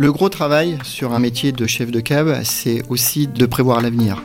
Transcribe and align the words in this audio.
Le 0.00 0.12
gros 0.12 0.28
travail 0.28 0.78
sur 0.84 1.12
un 1.12 1.18
métier 1.18 1.50
de 1.50 1.66
chef 1.66 1.90
de 1.90 1.98
cave, 1.98 2.42
c'est 2.44 2.82
aussi 2.88 3.26
de 3.26 3.46
prévoir 3.46 3.80
l'avenir. 3.80 4.22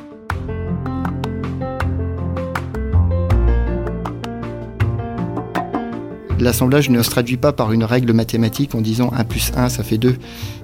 L'assemblage 6.40 6.92
ne 6.92 7.02
se 7.02 7.10
traduit 7.10 7.38
pas 7.38 7.54
par 7.54 7.72
une 7.72 7.84
règle 7.84 8.14
mathématique 8.14 8.76
en 8.76 8.82
disant 8.82 9.12
1 9.18 9.24
plus 9.24 9.52
1 9.56 9.70
ça 9.70 9.84
fait 9.84 9.98
2. 9.98 10.16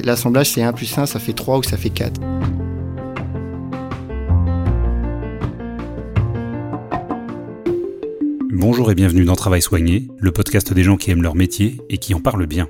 L'assemblage 0.04 0.52
c'est 0.52 0.62
1 0.62 0.74
plus 0.74 0.96
1 0.96 1.08
ça 1.08 1.18
fait 1.18 1.34
3 1.34 1.58
ou 1.58 1.64
ça 1.64 1.78
fait 1.78 1.90
4. 1.90 2.22
Bonjour 8.52 8.92
et 8.92 8.96
bienvenue 8.96 9.26
dans 9.26 9.36
Travail 9.36 9.64
Soigné, 9.64 10.08
le 10.20 10.32
podcast 10.32 10.72
des 10.72 10.84
gens 10.84 10.98
qui 10.98 11.10
aiment 11.10 11.24
leur 11.24 11.34
métier 11.34 11.78
et 11.90 11.98
qui 11.98 12.14
en 12.14 12.20
parlent 12.20 12.46
bien. 12.46 12.68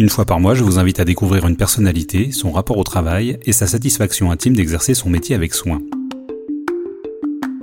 Une 0.00 0.08
fois 0.08 0.24
par 0.24 0.40
mois, 0.40 0.54
je 0.54 0.64
vous 0.64 0.78
invite 0.78 0.98
à 0.98 1.04
découvrir 1.04 1.46
une 1.46 1.58
personnalité, 1.58 2.32
son 2.32 2.52
rapport 2.52 2.78
au 2.78 2.84
travail 2.84 3.38
et 3.44 3.52
sa 3.52 3.66
satisfaction 3.66 4.30
intime 4.30 4.56
d'exercer 4.56 4.94
son 4.94 5.10
métier 5.10 5.34
avec 5.34 5.52
soin. 5.52 5.82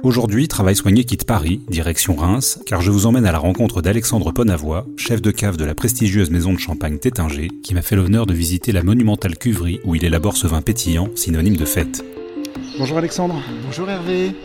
Aujourd'hui, 0.03 0.47
Travail 0.47 0.75
Soigné 0.75 1.03
quitte 1.03 1.25
Paris, 1.25 1.61
direction 1.67 2.15
Reims, 2.15 2.59
car 2.67 2.79
je 2.79 2.91
vous 2.91 3.07
emmène 3.07 3.25
à 3.25 3.31
la 3.31 3.39
rencontre 3.39 3.81
d'Alexandre 3.81 4.31
Ponavoy, 4.31 4.85
chef 4.97 5.19
de 5.19 5.31
cave 5.31 5.57
de 5.57 5.65
la 5.65 5.73
prestigieuse 5.73 6.29
maison 6.29 6.53
de 6.53 6.59
champagne 6.59 6.99
Tétinger, 6.99 7.49
qui 7.63 7.73
m'a 7.73 7.81
fait 7.81 7.95
l'honneur 7.95 8.27
de 8.27 8.35
visiter 8.35 8.71
la 8.71 8.83
monumentale 8.83 9.35
cuverie 9.35 9.79
où 9.83 9.95
il 9.95 10.05
élabore 10.05 10.37
ce 10.37 10.45
vin 10.45 10.61
pétillant, 10.61 11.09
synonyme 11.15 11.57
de 11.57 11.65
fête. 11.65 12.05
Bonjour 12.77 12.99
Alexandre. 12.99 13.41
Bonjour 13.65 13.89
Hervé. 13.89 14.35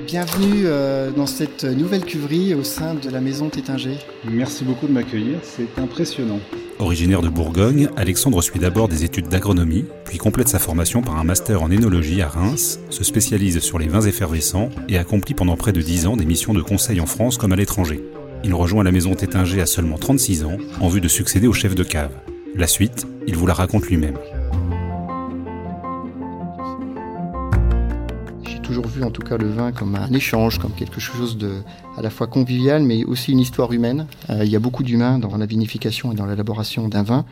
Bienvenue 0.00 0.64
euh, 0.64 1.12
dans 1.12 1.26
cette 1.26 1.62
nouvelle 1.62 2.04
cuverie 2.04 2.52
au 2.54 2.64
sein 2.64 2.94
de 2.94 3.08
la 3.10 3.20
maison 3.20 3.48
Tétinger. 3.48 3.96
Merci 4.28 4.64
beaucoup 4.64 4.88
de 4.88 4.92
m'accueillir, 4.92 5.38
c'est 5.44 5.78
impressionnant. 5.80 6.40
Originaire 6.80 7.22
de 7.22 7.28
Bourgogne, 7.28 7.88
Alexandre 7.96 8.42
suit 8.42 8.58
d'abord 8.58 8.88
des 8.88 9.04
études 9.04 9.28
d'agronomie, 9.28 9.84
puis 10.04 10.18
complète 10.18 10.48
sa 10.48 10.58
formation 10.58 11.00
par 11.00 11.16
un 11.16 11.22
master 11.22 11.62
en 11.62 11.70
énologie 11.70 12.22
à 12.22 12.28
Reims, 12.28 12.80
se 12.90 13.04
spécialise 13.04 13.60
sur 13.60 13.78
les 13.78 13.86
vins 13.86 14.00
effervescents 14.00 14.68
et 14.88 14.98
accomplit 14.98 15.34
pendant 15.34 15.56
près 15.56 15.72
de 15.72 15.80
10 15.80 16.08
ans 16.08 16.16
des 16.16 16.26
missions 16.26 16.54
de 16.54 16.62
conseil 16.62 17.00
en 17.00 17.06
France 17.06 17.38
comme 17.38 17.52
à 17.52 17.56
l'étranger. 17.56 18.02
Il 18.42 18.52
rejoint 18.52 18.82
la 18.82 18.92
maison 18.92 19.14
Tétinger 19.14 19.60
à 19.60 19.66
seulement 19.66 19.96
36 19.96 20.44
ans, 20.44 20.58
en 20.80 20.88
vue 20.88 21.00
de 21.00 21.08
succéder 21.08 21.46
au 21.46 21.52
chef 21.52 21.76
de 21.76 21.84
cave. 21.84 22.12
La 22.56 22.66
suite, 22.66 23.06
il 23.28 23.36
vous 23.36 23.46
la 23.46 23.54
raconte 23.54 23.86
lui-même. 23.86 24.18
Toujours 28.74 28.90
vu 28.90 29.04
en 29.04 29.10
tout 29.10 29.22
cas 29.22 29.36
le 29.36 29.48
vin 29.48 29.70
comme 29.70 29.94
un 29.94 30.12
échange, 30.12 30.58
comme 30.58 30.72
quelque 30.72 30.98
chose 30.98 31.38
de 31.38 31.52
à 31.96 32.02
la 32.02 32.10
fois 32.10 32.26
convivial 32.26 32.82
mais 32.82 33.04
aussi 33.04 33.30
une 33.30 33.38
histoire 33.38 33.72
humaine. 33.72 34.08
Euh, 34.30 34.44
il 34.44 34.50
y 34.50 34.56
a 34.56 34.58
beaucoup 34.58 34.82
d'humains 34.82 35.20
dans 35.20 35.36
la 35.36 35.46
vinification 35.46 36.10
et 36.10 36.16
dans 36.16 36.26
l'élaboration 36.26 36.88
d'un 36.88 37.04
vin. 37.04 37.24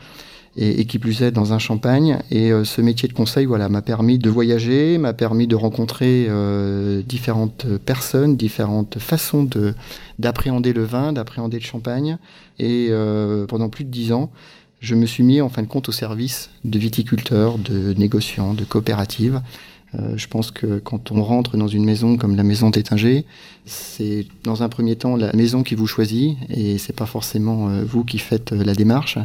Et, 0.55 0.85
qui 0.85 0.99
plus 0.99 1.23
est 1.23 1.31
dans 1.31 1.55
un 1.55 1.59
champagne. 1.59 2.19
Et 2.31 2.53
euh, 2.53 2.63
ce 2.63 2.83
métier 2.83 3.09
de 3.09 3.15
conseil, 3.15 3.47
voilà, 3.47 3.71
m'a 3.71 3.81
permis 3.81 4.19
de 4.19 4.29
voyager, 4.29 4.99
m'a 4.99 5.15
permis 5.15 5.47
de 5.47 5.57
rencontrer 5.57 6.27
euh, 6.29 7.01
différentes 7.01 7.65
personnes, 7.79 8.37
différentes 8.37 8.99
façons 8.99 9.45
de 9.45 9.73
d'appréhender 10.19 10.75
le 10.75 10.85
vin, 10.85 11.15
d'appréhender 11.15 11.59
le 11.59 11.65
champagne. 11.65 12.19
Et 12.59 12.91
pendant 13.49 13.71
plus 13.71 13.85
de 13.85 13.91
dix 13.91 14.13
ans, 14.13 14.31
je 14.81 14.95
me 14.95 15.07
suis 15.07 15.23
mis 15.23 15.41
en 15.41 15.49
fin 15.49 15.63
de 15.63 15.69
compte 15.69 15.89
au 15.89 15.93
service 15.93 16.51
de 16.65 16.79
viticulteurs, 16.79 17.57
de 17.57 17.95
négociants, 17.95 18.53
de 18.53 18.65
coopératives. 18.65 19.41
Euh, 19.99 20.17
je 20.17 20.27
pense 20.27 20.51
que 20.51 20.79
quand 20.79 21.13
on 21.13 21.23
rentre 21.23 21.57
dans 21.57 21.69
une 21.69 21.85
maison 21.85 22.17
comme 22.17 22.35
la 22.37 22.43
maison 22.43 22.71
d'Étinger, 22.71 23.27
c'est 23.67 24.27
dans 24.43 24.63
un 24.63 24.69
premier 24.69 24.97
temps 24.97 25.17
la 25.17 25.33
maison 25.35 25.63
qui 25.63 25.75
vous 25.75 25.87
choisit 25.87 26.37
et 26.49 26.79
c'est 26.79 26.95
pas 26.95 27.07
forcément 27.07 27.69
euh, 27.69 27.85
vous 27.85 28.05
qui 28.05 28.19
faites 28.19 28.53
euh, 28.53 28.65
la 28.65 28.75
démarche. 28.75 29.19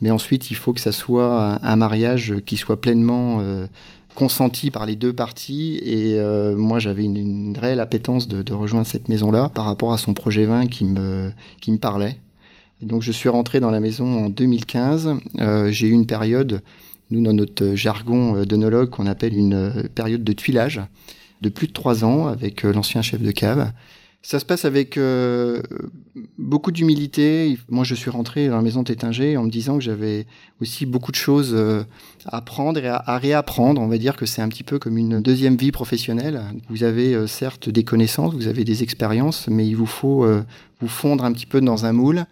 Mais 0.00 0.10
ensuite, 0.10 0.50
il 0.50 0.54
faut 0.54 0.72
que 0.72 0.80
ça 0.80 0.92
soit 0.92 1.58
un 1.62 1.76
mariage 1.76 2.36
qui 2.46 2.56
soit 2.56 2.80
pleinement 2.80 3.42
consenti 4.14 4.70
par 4.70 4.86
les 4.86 4.94
deux 4.94 5.12
parties. 5.12 5.80
Et 5.82 6.16
moi, 6.54 6.78
j'avais 6.78 7.02
une, 7.02 7.58
réelle 7.60 7.80
appétence 7.80 8.28
de, 8.28 8.52
rejoindre 8.52 8.86
cette 8.86 9.08
maison-là 9.08 9.48
par 9.52 9.64
rapport 9.64 9.92
à 9.92 9.98
son 9.98 10.14
projet 10.14 10.44
vin 10.44 10.68
qui 10.68 10.84
me, 10.84 11.32
qui 11.60 11.72
me 11.72 11.78
parlait. 11.78 12.16
Donc, 12.80 13.02
je 13.02 13.10
suis 13.10 13.28
rentré 13.28 13.58
dans 13.58 13.72
la 13.72 13.80
maison 13.80 14.26
en 14.26 14.28
2015. 14.28 15.16
J'ai 15.70 15.88
eu 15.88 15.92
une 15.92 16.06
période 16.06 16.62
nous, 17.10 17.22
dans 17.22 17.32
notre 17.32 17.74
jargon 17.74 18.36
euh, 18.36 18.44
d'onologue, 18.44 18.90
qu'on 18.90 19.06
appelle 19.06 19.36
une 19.36 19.54
euh, 19.54 19.82
période 19.94 20.24
de 20.24 20.32
tuilage 20.32 20.80
de 21.40 21.48
plus 21.48 21.68
de 21.68 21.72
trois 21.72 22.04
ans 22.04 22.26
avec 22.26 22.64
euh, 22.64 22.72
l'ancien 22.72 23.02
chef 23.02 23.22
de 23.22 23.30
cave. 23.30 23.72
Ça 24.20 24.40
se 24.40 24.44
passe 24.44 24.64
avec 24.64 24.98
beaucoup 26.36 26.72
d'humilité. 26.72 27.56
Moi, 27.68 27.84
je 27.84 27.94
suis 27.94 28.10
rentré 28.10 28.48
dans 28.48 28.56
la 28.56 28.62
maison 28.62 28.82
Tétinger 28.82 29.36
en 29.36 29.44
me 29.44 29.48
disant 29.48 29.78
que 29.78 29.84
j'avais 29.84 30.26
aussi 30.60 30.86
beaucoup 30.86 31.12
de 31.12 31.16
choses 31.16 31.54
à 32.26 32.36
apprendre 32.36 32.80
et 32.80 32.88
à, 32.88 33.16
réapprendre. 33.16 33.80
On 33.80 33.86
va 33.86 33.96
dire 33.96 34.16
que 34.16 34.26
c'est 34.26 34.42
un 34.42 34.48
petit 34.48 34.64
peu 34.64 34.80
comme 34.80 34.98
une 34.98 35.22
deuxième 35.22 35.54
vie 35.54 35.70
professionnelle. 35.70 36.42
Vous 36.68 36.82
avez 36.82 37.28
certes 37.28 37.68
des 37.68 37.84
connaissances, 37.84 38.34
vous 38.34 38.48
avez 38.48 38.64
des 38.64 38.82
expériences, 38.82 39.46
mais 39.46 39.66
il 39.66 39.76
vous 39.76 39.86
faut 39.86 40.26
vous 40.80 40.88
fondre 40.88 41.24
un 41.24 41.32
petit 41.32 41.46
peu 41.46 41.60
dans 41.60 41.86
un 41.86 41.92
moule 41.92 42.26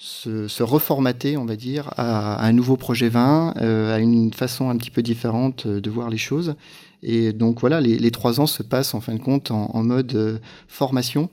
se, 0.00 0.62
reformater, 0.62 1.36
on 1.36 1.44
va 1.44 1.56
dire, 1.56 1.90
à, 1.98 2.44
un 2.44 2.52
nouveau 2.52 2.76
projet 2.76 3.10
vin, 3.10 3.52
euh, 3.60 3.94
à 3.94 3.98
une 3.98 4.32
façon 4.32 4.70
un 4.70 4.76
petit 4.78 4.90
peu 4.90 5.02
différente 5.02 5.66
euh, 5.66 5.80
de 5.80 5.90
voir 5.90 6.08
les 6.08 6.16
choses. 6.16 6.54
Et 7.02 7.34
donc 7.34 7.60
voilà, 7.60 7.80
les, 7.82 8.10
trois 8.10 8.40
ans 8.40 8.46
se 8.46 8.62
passent 8.62 8.94
en 8.94 9.00
fin 9.00 9.14
de 9.14 9.20
compte 9.20 9.50
en, 9.50 9.82
mode 9.82 10.14
euh, 10.14 10.38
formation, 10.68 11.28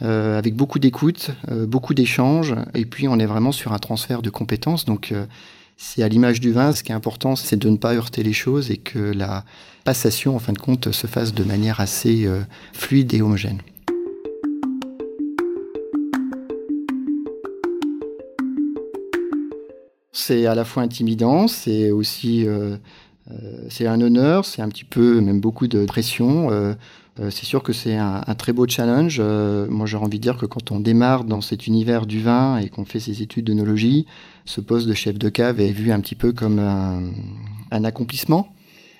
avec 0.00 0.54
beaucoup 0.54 0.78
d'écoute, 0.78 1.32
beaucoup 1.66 1.92
d'échanges, 1.92 2.54
et 2.74 2.84
puis 2.84 3.08
on 3.08 3.18
est 3.18 3.26
vraiment 3.26 3.50
sur 3.50 3.72
un 3.72 3.78
transfert 3.78 4.22
de 4.22 4.30
compétences. 4.30 4.84
Donc 4.84 5.12
c'est 5.76 6.04
à 6.04 6.08
l'image 6.08 6.38
du 6.40 6.52
vin, 6.52 6.72
ce 6.72 6.84
qui 6.84 6.92
est 6.92 6.94
important, 6.94 7.34
c'est 7.34 7.56
de 7.56 7.68
ne 7.68 7.76
pas 7.76 7.94
heurter 7.94 8.22
les 8.22 8.32
choses 8.32 8.70
et 8.70 8.76
que 8.76 8.98
la 8.98 9.44
passation, 9.82 10.36
en 10.36 10.38
fin 10.38 10.52
de 10.52 10.58
compte, 10.58 10.92
se 10.92 11.08
fasse 11.08 11.34
de 11.34 11.42
manière 11.42 11.80
assez 11.80 12.28
fluide 12.74 13.12
et 13.12 13.22
homogène. 13.22 13.58
C'est 20.12 20.46
à 20.46 20.54
la 20.54 20.64
fois 20.64 20.82
intimidant, 20.82 21.48
c'est 21.48 21.90
aussi 21.90 22.46
euh, 22.46 22.76
euh, 23.30 23.66
c'est 23.68 23.86
un 23.86 24.00
honneur, 24.00 24.44
c'est 24.44 24.62
un 24.62 24.68
petit 24.68 24.84
peu 24.84 25.20
même 25.20 25.40
beaucoup 25.40 25.68
de 25.68 25.84
pression. 25.84 26.50
Euh, 26.50 26.74
c'est 27.30 27.46
sûr 27.46 27.64
que 27.64 27.72
c'est 27.72 27.96
un, 27.96 28.22
très 28.36 28.52
beau 28.52 28.68
challenge. 28.68 29.20
moi, 29.20 29.86
j'ai 29.86 29.96
envie 29.96 30.18
de 30.18 30.22
dire 30.22 30.36
que 30.36 30.46
quand 30.46 30.70
on 30.70 30.78
démarre 30.78 31.24
dans 31.24 31.40
cet 31.40 31.66
univers 31.66 32.06
du 32.06 32.20
vin 32.20 32.58
et 32.58 32.68
qu'on 32.68 32.84
fait 32.84 33.00
ses 33.00 33.22
études 33.22 33.46
d'œnologie, 33.46 34.06
ce 34.44 34.60
poste 34.60 34.86
de 34.86 34.94
chef 34.94 35.18
de 35.18 35.28
cave 35.28 35.60
est 35.60 35.72
vu 35.72 35.90
un 35.90 35.98
petit 35.98 36.14
peu 36.14 36.32
comme 36.32 36.60
un, 36.60 37.84
accomplissement. 37.84 38.54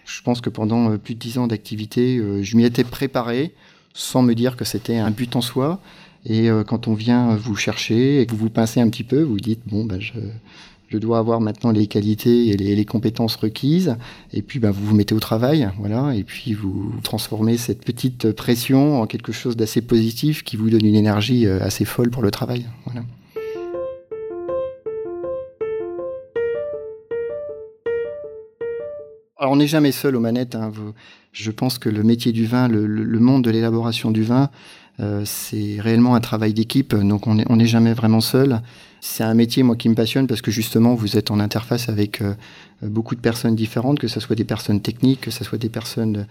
Je 0.05 0.21
pense 0.23 0.41
que 0.41 0.51
pendant 0.51 0.99
plus 0.99 1.15
de 1.15 1.21
dix 1.21 1.39
ans 1.39 1.47
d'activité, 1.47 2.21
je 2.43 2.57
m'y 2.57 2.65
étais 2.65 2.83
préparé 2.83 3.55
sans 3.95 4.23
me 4.23 4.35
dire 4.35 4.57
que 4.57 4.65
c'était 4.65 4.97
un 4.97 5.13
but 5.13 5.37
en 5.37 5.41
soi. 5.41 5.79
Et 6.27 6.49
quand 6.67 6.89
on 6.89 6.95
vient 6.95 7.37
vous 7.37 7.55
chercher 7.55 8.21
et 8.21 8.27
que 8.27 8.33
vous 8.33 8.39
vous 8.39 8.51
pincez 8.51 8.81
un 8.81 8.89
petit 8.89 9.05
peu, 9.05 9.23
vous 9.23 9.39
dites 9.39 9.61
bon 9.65 9.85
ben 9.85 10.01
je, 10.01 10.15
je 10.89 10.99
dois 10.99 11.19
avoir 11.19 11.41
maintenant 11.41 11.71
les 11.71 11.87
qualités 11.87 12.49
et 12.49 12.57
les, 12.57 12.85
compétences 12.85 13.37
requises, 13.37 13.97
et 14.33 14.43
puis 14.43 14.59
ben, 14.59 14.71
vous 14.71 14.85
vous 14.85 14.95
mettez 14.95 15.15
au 15.15 15.21
travail, 15.21 15.71
voilà, 15.79 16.15
et 16.15 16.25
puis 16.25 16.55
vous 16.55 16.95
transformez 17.03 17.59
cette 17.59 17.85
petite 17.85 18.33
pression 18.33 19.03
en 19.03 19.07
quelque 19.07 19.33
chose 19.33 19.57
d'assez 19.57 19.83
positif 19.83 20.43
qui 20.43 20.57
vous 20.57 20.71
donne 20.71 20.87
une 20.87 20.95
énergie 20.95 21.47
euh, 21.47 21.61
assez 21.61 21.85
folle 21.85 22.11
pour 22.11 22.23
le 22.23 22.31
travail. 22.31 22.67
Voilà. 22.87 23.03
Alors 29.41 29.53
on 29.53 29.57
n'est 29.57 29.69
jamais 29.69 29.93
seul 29.93 30.17
aux 30.17 30.21
manettes. 30.21 30.57
Hein. 30.57 30.73
Je 31.33 31.51
pense 31.53 31.79
que 31.79 31.89
le 31.89 32.03
métier 32.03 32.33
du 32.33 32.47
vin, 32.47 32.67
le 32.67 33.19
monde 33.21 33.45
de 33.45 33.51
l'élaboration 33.51 34.11
du 34.11 34.25
vin, 34.25 34.51
euh, 35.01 35.23
c'est 35.25 35.77
réellement 35.79 36.15
un 36.15 36.21
travail 36.21 36.53
d'équipe, 36.53 36.95
donc 36.95 37.27
on 37.27 37.35
n'est 37.35 37.67
jamais 37.67 37.93
vraiment 37.93 38.21
seul. 38.21 38.63
C'est 39.01 39.23
un 39.23 39.35
métier, 39.35 39.63
moi, 39.63 39.77
qui 39.77 39.89
me 39.89 39.95
passionne 39.95 40.27
parce 40.27 40.43
que 40.43 40.51
justement, 40.51 40.95
vous 40.95 41.17
êtes 41.17 41.31
en 41.31 41.39
interface 41.39 41.89
avec 41.89 42.21
euh, 42.21 42.35
beaucoup 42.83 43.15
de 43.15 43.21
personnes 43.21 43.55
différentes, 43.55 44.01
que 44.01 44.09
ce 44.09 44.19
soit 44.19 44.35
des 44.35 44.45
personnes 44.45 44.81
techniques, 44.81 45.21
que 45.21 45.31
ce 45.31 45.45
soit 45.45 45.59
des 45.59 45.69
personnes 45.69 46.27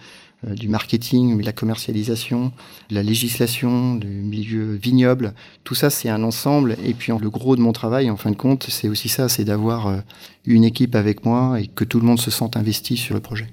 euh, 0.45 0.53
du 0.53 0.67
marketing, 0.67 1.39
de 1.39 1.45
la 1.45 1.53
commercialisation, 1.53 2.51
de 2.89 2.95
la 2.95 3.03
législation, 3.03 3.95
du 3.95 4.07
milieu 4.07 4.73
vignoble. 4.73 5.33
Tout 5.63 5.75
ça, 5.75 5.89
c'est 5.89 6.09
un 6.09 6.23
ensemble. 6.23 6.75
Et 6.83 6.93
puis, 6.93 7.13
le 7.17 7.29
gros 7.29 7.55
de 7.55 7.61
mon 7.61 7.71
travail, 7.71 8.09
en 8.09 8.17
fin 8.17 8.31
de 8.31 8.35
compte, 8.35 8.65
c'est 8.69 8.89
aussi 8.89 9.07
ça, 9.07 9.29
c'est 9.29 9.45
d'avoir 9.45 10.01
une 10.45 10.65
équipe 10.65 10.95
avec 10.95 11.25
moi 11.25 11.61
et 11.61 11.67
que 11.67 11.85
tout 11.85 12.01
le 12.01 12.05
monde 12.05 12.19
se 12.19 12.31
sente 12.31 12.57
investi 12.57 12.97
sur 12.97 13.15
le 13.15 13.21
projet. 13.21 13.47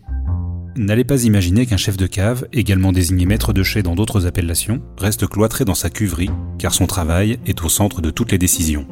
N'allez 0.76 1.04
pas 1.04 1.22
imaginer 1.22 1.66
qu'un 1.66 1.76
chef 1.76 1.96
de 1.96 2.08
cave, 2.08 2.48
également 2.52 2.90
désigné 2.90 3.26
maître 3.26 3.52
de 3.52 3.62
chai 3.62 3.84
dans 3.84 3.94
d'autres 3.94 4.26
appellations, 4.26 4.82
reste 4.98 5.28
cloîtré 5.28 5.64
dans 5.64 5.76
sa 5.76 5.88
cuverie, 5.88 6.30
car 6.58 6.74
son 6.74 6.88
travail 6.88 7.38
est 7.46 7.62
au 7.62 7.68
centre 7.68 8.00
de 8.00 8.10
toutes 8.10 8.32
les 8.32 8.38
décisions. 8.38 8.84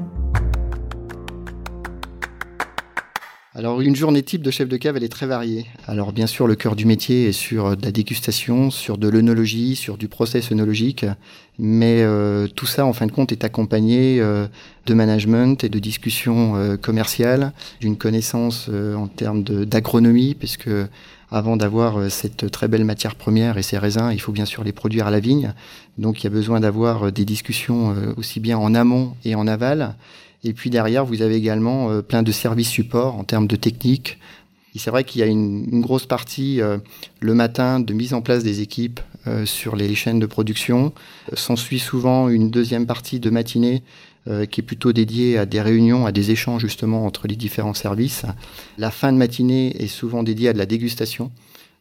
alors 3.54 3.82
une 3.82 3.94
journée 3.94 4.22
type 4.22 4.42
de 4.42 4.50
chef 4.50 4.66
de 4.66 4.76
cave, 4.78 4.96
elle 4.96 5.04
est 5.04 5.10
très 5.10 5.26
variée. 5.26 5.66
Alors 5.86 6.12
bien 6.12 6.26
sûr, 6.26 6.46
le 6.46 6.54
cœur 6.54 6.74
du 6.74 6.86
métier 6.86 7.28
est 7.28 7.32
sur 7.32 7.76
de 7.76 7.84
la 7.84 7.92
dégustation, 7.92 8.70
sur 8.70 8.96
de 8.96 9.08
l'œnologie, 9.08 9.76
sur 9.76 9.98
du 9.98 10.08
process 10.08 10.50
œnologique, 10.50 11.04
mais 11.58 12.02
euh, 12.02 12.48
tout 12.48 12.66
ça, 12.66 12.86
en 12.86 12.94
fin 12.94 13.06
de 13.06 13.12
compte, 13.12 13.30
est 13.30 13.44
accompagné 13.44 14.20
euh, 14.20 14.48
de 14.86 14.94
management 14.94 15.62
et 15.64 15.68
de 15.68 15.78
discussions 15.78 16.56
euh, 16.56 16.76
commerciales, 16.76 17.52
d'une 17.80 17.96
connaissance 17.96 18.70
en 18.70 19.06
termes 19.06 19.42
d'agronomie, 19.42 20.34
puisque 20.34 20.70
avant 21.32 21.56
d'avoir 21.56 22.10
cette 22.10 22.50
très 22.50 22.68
belle 22.68 22.84
matière 22.84 23.14
première 23.14 23.58
et 23.58 23.62
ces 23.62 23.78
raisins, 23.78 24.10
il 24.12 24.20
faut 24.20 24.32
bien 24.32 24.44
sûr 24.44 24.64
les 24.64 24.72
produire 24.72 25.06
à 25.06 25.10
la 25.10 25.20
vigne. 25.20 25.54
Donc 25.98 26.20
il 26.20 26.24
y 26.24 26.26
a 26.26 26.30
besoin 26.30 26.60
d'avoir 26.60 27.10
des 27.10 27.24
discussions 27.24 27.94
aussi 28.16 28.38
bien 28.38 28.58
en 28.58 28.74
amont 28.74 29.14
et 29.24 29.34
en 29.34 29.46
aval. 29.46 29.96
Et 30.44 30.52
puis 30.52 30.70
derrière, 30.70 31.04
vous 31.04 31.22
avez 31.22 31.36
également 31.36 31.90
euh, 31.90 32.02
plein 32.02 32.22
de 32.22 32.32
services 32.32 32.68
support 32.68 33.16
en 33.16 33.24
termes 33.24 33.46
de 33.46 33.56
technique. 33.56 34.18
C'est 34.74 34.90
vrai 34.90 35.04
qu'il 35.04 35.20
y 35.20 35.24
a 35.24 35.26
une, 35.26 35.68
une, 35.70 35.82
grosse 35.82 36.06
partie 36.06 36.60
euh, 36.60 36.78
le 37.20 37.34
matin 37.34 37.78
de 37.78 37.92
mise 37.92 38.14
en 38.14 38.22
place 38.22 38.42
des 38.42 38.62
équipes 38.62 39.00
euh, 39.26 39.44
sur 39.44 39.76
les 39.76 39.94
chaînes 39.94 40.18
de 40.18 40.26
production. 40.26 40.92
S'ensuit 41.34 41.78
souvent 41.78 42.28
une 42.28 42.50
deuxième 42.50 42.86
partie 42.86 43.20
de 43.20 43.30
matinée 43.30 43.82
qui 44.26 44.60
est 44.60 44.64
plutôt 44.64 44.92
dédiée 44.92 45.36
à 45.36 45.46
des 45.46 45.60
réunions, 45.60 46.06
à 46.06 46.12
des 46.12 46.30
échanges 46.30 46.62
justement 46.62 47.06
entre 47.06 47.26
les 47.26 47.34
différents 47.34 47.74
services. 47.74 48.24
La 48.78 48.90
fin 48.90 49.12
de 49.12 49.18
matinée 49.18 49.74
est 49.82 49.88
souvent 49.88 50.22
dédiée 50.22 50.48
à 50.48 50.52
de 50.52 50.58
la 50.58 50.66
dégustation. 50.66 51.32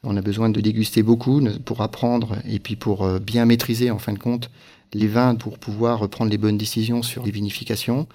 On 0.03 0.17
a 0.17 0.21
besoin 0.21 0.49
de 0.49 0.59
déguster 0.59 1.03
beaucoup 1.03 1.39
pour 1.65 1.81
apprendre 1.81 2.37
et 2.49 2.57
puis 2.57 2.75
pour 2.75 3.07
bien 3.19 3.45
maîtriser 3.45 3.91
en 3.91 3.99
fin 3.99 4.13
de 4.13 4.19
compte 4.19 4.49
les 4.93 5.07
vins 5.07 5.35
pour 5.35 5.57
pouvoir 5.57 6.09
prendre 6.09 6.31
les 6.31 6.37
bonnes 6.37 6.57
décisions 6.57 7.03
sur 7.03 7.23
les 7.23 7.31
vinifications. 7.31 8.07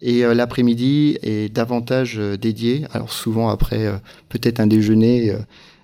Et 0.00 0.24
euh, 0.24 0.34
l'après-midi 0.34 1.18
est 1.22 1.52
davantage 1.52 2.18
euh, 2.18 2.36
dédié, 2.36 2.84
alors 2.92 3.12
souvent 3.12 3.48
après 3.48 3.86
euh, 3.86 3.96
peut-être 4.28 4.60
un 4.60 4.66
déjeuner, 4.66 5.34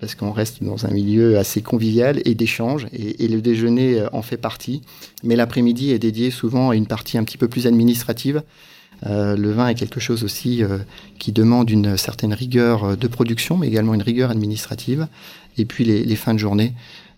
parce 0.00 0.14
qu'on 0.14 0.32
reste 0.32 0.62
dans 0.62 0.86
un 0.86 0.90
milieu 0.90 1.38
assez 1.38 1.62
convivial 1.62 2.20
et 2.24 2.34
d'échange, 2.34 2.86
et, 2.92 3.28
le 3.28 3.40
déjeuner 3.40 4.02
en 4.12 4.22
fait 4.22 4.36
partie. 4.36 4.82
Mais 5.22 5.36
l'après-midi 5.36 5.92
est 5.92 5.98
dédié 5.98 6.30
souvent 6.30 6.70
à 6.70 6.76
une 6.76 6.86
partie 6.86 7.18
un 7.18 7.24
petit 7.24 7.38
peu 7.38 7.48
plus 7.48 7.66
administrative. 7.66 8.42
le 9.04 9.50
vin 9.50 9.68
est 9.68 9.74
quelque 9.74 10.00
chose 10.00 10.24
aussi 10.24 10.62
qui 11.18 11.32
demande 11.32 11.70
une 11.70 11.96
certaine 11.96 12.32
rigueur 12.32 12.96
de 12.96 13.08
production, 13.08 13.56
mais 13.56 13.68
également 13.68 13.94
une 13.94 14.02
rigueur 14.02 14.30
administrative. 14.30 15.06
Et 15.58 15.64
puis 15.64 15.84
les, 15.84 16.04
les 16.04 16.16
fins 16.16 16.34
de 16.34 16.38
journée 16.38 16.72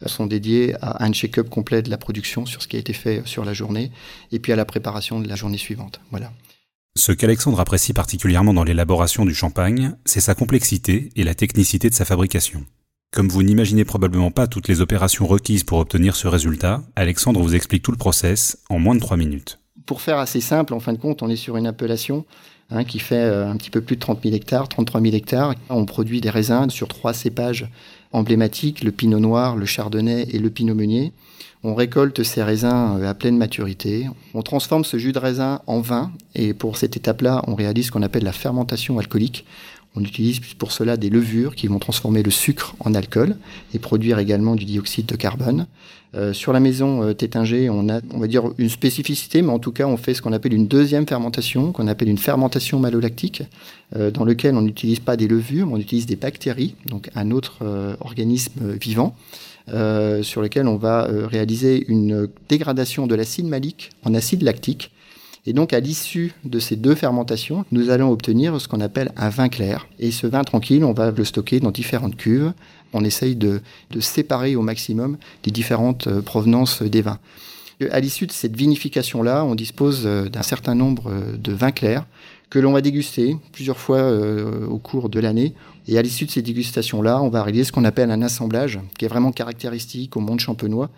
sont 0.07 0.27
dédiées 0.27 0.75
à 0.81 1.05
un 1.05 1.13
check-up 1.13 1.49
complet 1.49 1.83
de 1.83 1.91
la 1.91 1.97
production 1.97 2.47
sur 2.47 2.63
ce 2.63 2.69
qui 2.69 2.77
a 2.77 2.79
été 2.79 2.93
fait 2.93 3.23
sur 3.27 3.45
la 3.45 3.53
journée, 3.53 3.91
et 4.33 4.39
puis 4.39 4.53
à 4.53 4.57
la 4.57 4.65
préparation 4.65 5.21
de 5.21 5.29
la 5.29 5.37
journée 5.37 5.59
suivante. 5.59 6.01
Voilà. 6.11 6.33
Ce 6.95 7.11
qu'Alexandre 7.11 7.59
apprécie 7.59 7.95
particulièrement 7.95 8.53
dans 8.53 8.65
l'élaboration 8.65 9.25
du 9.25 9.35
champagne, 9.35 9.95
c'est 10.05 10.21
sa 10.21 10.35
complexité 10.35 11.09
et 11.17 11.25
la 11.25 11.35
technicité 11.35 11.89
de 11.89 11.95
sa 11.95 12.05
fabrication. 12.05 12.67
Comme 13.13 13.29
vous 13.29 13.43
n'imaginez 13.43 13.87
probablement 13.87 14.31
pas 14.31 14.47
toutes 14.47 14.69
les 14.69 14.83
opérations 14.83 15.27
requises 15.27 15.65
pour 15.65 15.79
obtenir 15.79 16.17
ce 16.17 16.29
résultat, 16.29 16.83
Alexandre 16.95 17.41
vous 17.41 17.55
explique 17.55 17.83
tout 17.83 17.93
le 17.93 17.97
process 17.97 18.59
en 18.69 18.79
moins 18.79 18.95
de 18.95 19.01
3 19.01 19.17
minutes. 19.17 19.59
Pour 19.87 20.03
faire 20.03 20.19
assez 20.19 20.43
simple, 20.43 20.75
en 20.75 20.81
fin 20.81 20.93
de 20.93 20.99
compte, 20.99 21.23
on 21.23 21.31
est 21.31 21.37
sur 21.37 21.57
une 21.57 21.67
appellation 21.67 22.27
hein, 22.69 22.85
qui 22.85 22.99
fait 22.99 23.17
euh, 23.17 23.49
un 23.49 23.57
petit 23.57 23.71
peu 23.71 23.81
plus 23.81 23.97
de 23.97 24.01
30 24.01 24.23
000 24.23 24.35
hectares, 24.35 24.69
33 24.69 25.01
000 25.01 25.15
hectares. 25.15 25.55
On 25.71 25.87
produit 25.87 26.21
des 26.21 26.31
raisins 26.31 26.69
sur 26.69 26.89
trois 26.89 27.15
cépages 27.15 27.69
emblématiques, 28.13 28.83
le 28.85 28.93
pinot 28.93 29.21
noir, 29.21 29.57
le 29.57 29.67
chardonnay 29.67 30.27
et 30.31 30.39
le 30.39 30.51
pinot 30.51 30.75
meunier. 30.75 31.13
On 31.65 31.75
récolte 31.75 32.25
ces 32.25 32.43
raisins 32.43 32.99
euh, 32.99 33.09
à 33.09 33.15
pleine 33.15 33.37
maturité. 33.37 34.09
On 34.35 34.43
transforme 34.43 34.85
ce 34.85 34.97
jus 34.97 35.13
de 35.13 35.19
raisin 35.19 35.61
en 35.67 35.81
vin. 35.81 36.11
Et 36.35 36.55
pour 36.55 36.77
cette 36.77 36.97
étape-là, 36.97 37.43
on 37.47 37.55
réalise 37.55 37.87
ce 37.87 37.93
qu'on 37.93 38.03
appelle 38.03 38.25
la 38.25 38.33
fermentation 38.33 38.99
alcoolique. 38.99 39.47
On 39.95 40.03
utilise 40.03 40.41
pour 40.59 40.73
cela 40.73 40.97
des 40.97 41.11
levures 41.11 41.55
qui 41.55 41.67
vont 41.67 41.79
transformer 41.79 42.23
le 42.23 42.31
sucre 42.31 42.75
en 42.81 42.95
alcool 42.95 43.37
et 43.75 43.79
produire 43.79 44.19
également 44.19 44.55
du 44.55 44.65
dioxyde 44.65 45.07
de 45.07 45.17
carbone. 45.17 45.67
Euh, 46.15 46.33
sur 46.35 46.53
la 46.53 46.61
maison 46.61 47.03
euh, 47.03 47.15
on 47.71 47.89
a, 47.89 48.01
on 48.13 48.19
va 48.19 48.27
dire, 48.27 48.45
une 48.59 48.69
spécificité, 48.69 49.41
mais 49.43 49.51
en 49.51 49.59
tout 49.59 49.73
cas, 49.73 49.87
on 49.87 49.97
fait 49.97 50.13
ce 50.13 50.21
qu'on 50.21 50.33
appelle 50.33 50.53
une 50.53 50.67
deuxième 50.67 51.07
fermentation, 51.07 51.73
qu'on 51.73 51.89
appelle 51.89 52.09
une 52.09 52.19
fermentation 52.19 52.79
malolactique, 52.79 53.43
euh, 53.97 54.11
dans 54.11 54.25
lequel 54.25 54.55
on 54.55 54.63
n'utilise 54.63 55.01
pas 55.01 55.17
des 55.17 55.29
levures, 55.29 55.67
mais 55.67 55.75
on 55.75 55.79
utilise 55.79 56.07
des 56.07 56.17
bactéries, 56.17 56.75
donc 56.87 57.11
un 57.15 57.31
autre 57.31 57.59
euh, 57.63 57.97
organisme 58.01 58.75
vivant. 58.81 59.15
Sur 59.69 60.43
lequel 60.43 60.67
on 60.67 60.77
va 60.77 61.09
réaliser 61.09 61.85
une 61.87 62.29
dégradation 62.49 63.07
de 63.07 63.15
l'acide 63.15 63.47
malique 63.47 63.91
en 64.05 64.13
acide 64.13 64.43
lactique. 64.43 64.91
Et 65.45 65.53
donc, 65.53 65.73
à 65.73 65.81
l'issue 65.81 66.33
de 66.45 66.59
ces 66.59 66.77
deux 66.77 66.95
fermentations, 66.95 67.65
nous 67.73 67.91
allons 67.91 68.11
obtenir 68.11 68.61
ce 68.61 68.69
qu'on 68.69 68.81
appelle 68.81 69.11
un 69.17 69.29
vin 69.29 69.49
clair. 69.49 69.89
Et 69.99 70.13
ce 70.13 70.27
vin 70.27 70.45
tranquille, 70.45 70.85
on 70.85 70.93
va 70.93 71.11
le 71.11 71.25
stocker 71.25 71.59
dans 71.59 71.73
différentes 71.73 72.17
cuves. 72.17 72.53
On 72.93 73.05
essaye 73.05 73.35
de, 73.35 73.61
séparer 74.01 74.55
au 74.55 74.63
maximum 74.63 75.17
les 75.45 75.51
différentes 75.51 76.07
euh, 76.07 76.23
provenances 76.23 76.83
des 76.83 77.03
vins. 77.03 77.19
À 77.91 77.99
l'issue 77.99 78.29
de 78.29 78.33
cette 78.33 78.55
vinification-là, 78.55 79.45
on 79.45 79.57
dispose 79.57 80.05
d'un 80.05 80.43
certain 80.43 80.77
nombre 80.77 81.11
de 81.37 81.53
vins 81.53 81.73
clairs 81.73 82.07
que 82.53 82.59
l'on 82.59 82.73
va 82.73 82.83
déguster 82.83 83.39
plusieurs 83.51 83.79
fois 83.79 83.97
euh, 83.97 84.67
au 84.67 84.77
cours 84.77 85.09
de 85.09 85.19
l'année. 85.21 85.55
Et 85.89 85.97
à 85.97 86.03
l'issue 86.03 86.27
de 86.27 86.31
ces 86.31 86.43
dégustations-là, 86.43 87.23
on 87.23 87.31
va 87.31 87.43
réaliser 87.43 87.65
ce 87.65 87.73
qu'on 87.73 87.87
appelle 87.87 88.11
un 88.11 88.21
assemblage, 88.21 88.79
qui 88.99 89.07
est 89.07 89.09
vraiment 89.09 89.33
caractéristique 89.33 90.19
au 90.19 90.21
monde 90.21 90.39
champenois, 90.39 90.91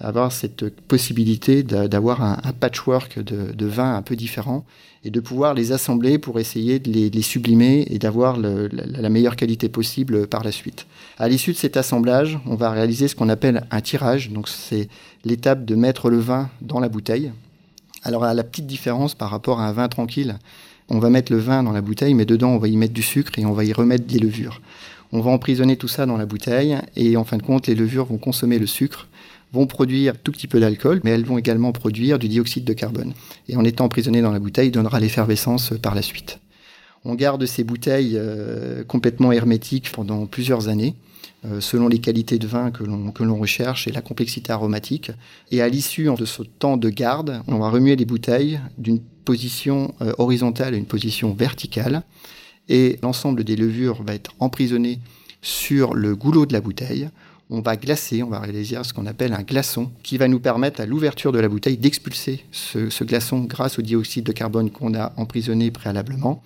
avoir 0.00 0.32
cette 0.32 0.70
possibilité 0.70 1.62
d'avoir 1.64 2.22
un, 2.22 2.52
patchwork 2.58 3.18
de, 3.18 3.66
vins 3.66 3.94
un 3.94 4.00
peu 4.00 4.16
différents 4.16 4.64
et 5.04 5.10
de 5.10 5.20
pouvoir 5.20 5.52
les 5.52 5.72
assembler 5.72 6.16
pour 6.16 6.40
essayer 6.40 6.78
de 6.78 6.90
les, 6.90 7.10
les 7.10 7.22
sublimer 7.22 7.86
et 7.90 7.98
d'avoir 7.98 8.38
la, 8.38 8.68
la, 8.70 9.08
meilleure 9.10 9.36
qualité 9.36 9.68
possible 9.68 10.26
par 10.26 10.42
la 10.42 10.50
suite. 10.50 10.86
À 11.18 11.28
l'issue 11.28 11.52
de 11.52 11.58
cet 11.58 11.76
assemblage, 11.76 12.38
on 12.46 12.54
va 12.54 12.70
réaliser 12.70 13.06
ce 13.06 13.14
qu'on 13.14 13.28
appelle 13.28 13.66
un 13.70 13.80
tirage. 13.82 14.30
Donc 14.30 14.48
c'est 14.48 14.88
l'étape 15.26 15.66
de 15.66 15.74
mettre 15.74 16.08
le 16.08 16.20
vin 16.20 16.48
dans 16.62 16.80
la 16.80 16.88
bouteille. 16.88 17.32
Alors 18.02 18.24
à 18.24 18.34
la 18.34 18.44
petite 18.44 18.66
différence 18.66 19.14
par 19.14 19.30
rapport 19.30 19.60
à 19.60 19.68
un 19.68 19.72
vin 19.72 19.88
tranquille, 19.88 20.38
on 20.88 20.98
va 20.98 21.10
mettre 21.10 21.32
le 21.32 21.38
vin 21.38 21.62
dans 21.62 21.72
la 21.72 21.80
bouteille, 21.80 22.14
mais 22.14 22.24
dedans, 22.24 22.50
on 22.50 22.58
va 22.58 22.68
y 22.68 22.76
mettre 22.76 22.92
du 22.92 23.02
sucre 23.02 23.38
et 23.38 23.46
on 23.46 23.52
va 23.52 23.64
y 23.64 23.72
remettre 23.72 24.06
des 24.06 24.18
levures. 24.18 24.60
On 25.12 25.20
va 25.20 25.30
emprisonner 25.30 25.76
tout 25.76 25.88
ça 25.88 26.06
dans 26.06 26.16
la 26.16 26.26
bouteille 26.26 26.76
et 26.96 27.16
en 27.16 27.24
fin 27.24 27.36
de 27.36 27.42
compte, 27.42 27.66
les 27.66 27.74
levures 27.74 28.06
vont 28.06 28.18
consommer 28.18 28.58
le 28.58 28.66
sucre, 28.66 29.08
vont 29.52 29.66
produire 29.66 30.18
tout 30.18 30.32
petit 30.32 30.48
peu 30.48 30.58
d'alcool, 30.58 31.00
mais 31.04 31.10
elles 31.10 31.24
vont 31.24 31.38
également 31.38 31.72
produire 31.72 32.18
du 32.18 32.28
dioxyde 32.28 32.64
de 32.64 32.72
carbone. 32.72 33.12
Et 33.48 33.56
en 33.56 33.64
étant 33.64 33.84
emprisonné 33.84 34.22
dans 34.22 34.32
la 34.32 34.38
bouteille, 34.38 34.70
donnera 34.70 35.00
l'effervescence 35.00 35.74
par 35.82 35.94
la 35.94 36.02
suite. 36.02 36.40
On 37.04 37.14
garde 37.14 37.44
ces 37.46 37.64
bouteilles 37.64 38.16
euh, 38.16 38.84
complètement 38.84 39.32
hermétiques 39.32 39.90
pendant 39.92 40.26
plusieurs 40.26 40.68
années. 40.68 40.94
Euh, 41.44 41.60
selon 41.60 41.88
les 41.88 41.98
qualités 41.98 42.38
de 42.38 42.46
vin 42.46 42.70
que 42.70 42.84
l'on, 42.84 43.36
recherche 43.36 43.88
et 43.88 43.92
la 43.92 44.00
complexité 44.00 44.52
aromatique. 44.52 45.10
Et 45.50 45.60
à 45.60 45.68
l'issue 45.68 46.08
de 46.16 46.24
ce 46.24 46.42
temps 46.42 46.76
de 46.76 46.88
garde, 46.88 47.42
on 47.48 47.58
va 47.58 47.68
remuer 47.68 47.96
les 47.96 48.04
bouteilles 48.04 48.60
d'une 48.78 49.00
position 49.00 49.92
euh, 50.02 50.12
horizontale 50.18 50.74
à 50.74 50.76
une 50.76 50.86
position 50.86 51.34
verticale. 51.34 52.04
Et 52.68 53.00
l'ensemble 53.02 53.42
des 53.42 53.56
levures 53.56 54.04
va 54.04 54.14
être 54.14 54.34
emprisonné 54.38 55.00
sur 55.40 55.94
le 55.94 56.14
goulot 56.14 56.46
de 56.46 56.52
la 56.52 56.60
bouteille. 56.60 57.10
On 57.50 57.60
va 57.60 57.76
glacer, 57.76 58.22
on 58.22 58.28
va 58.28 58.38
réaliser 58.38 58.78
ce 58.84 58.94
qu'on 58.94 59.06
appelle 59.06 59.32
un 59.32 59.42
glaçon, 59.42 59.90
qui 60.04 60.18
va 60.18 60.28
nous 60.28 60.38
permettre 60.38 60.80
à 60.80 60.86
l'ouverture 60.86 61.32
de 61.32 61.40
la 61.40 61.48
bouteille 61.48 61.76
d'expulser 61.76 62.44
ce, 62.52 62.88
ce 62.88 63.02
glaçon 63.02 63.40
grâce 63.40 63.80
au 63.80 63.82
dioxyde 63.82 64.24
de 64.24 64.32
carbone 64.32 64.70
qu'on 64.70 64.94
a 64.94 65.12
emprisonné 65.16 65.72
préalablement. 65.72 66.40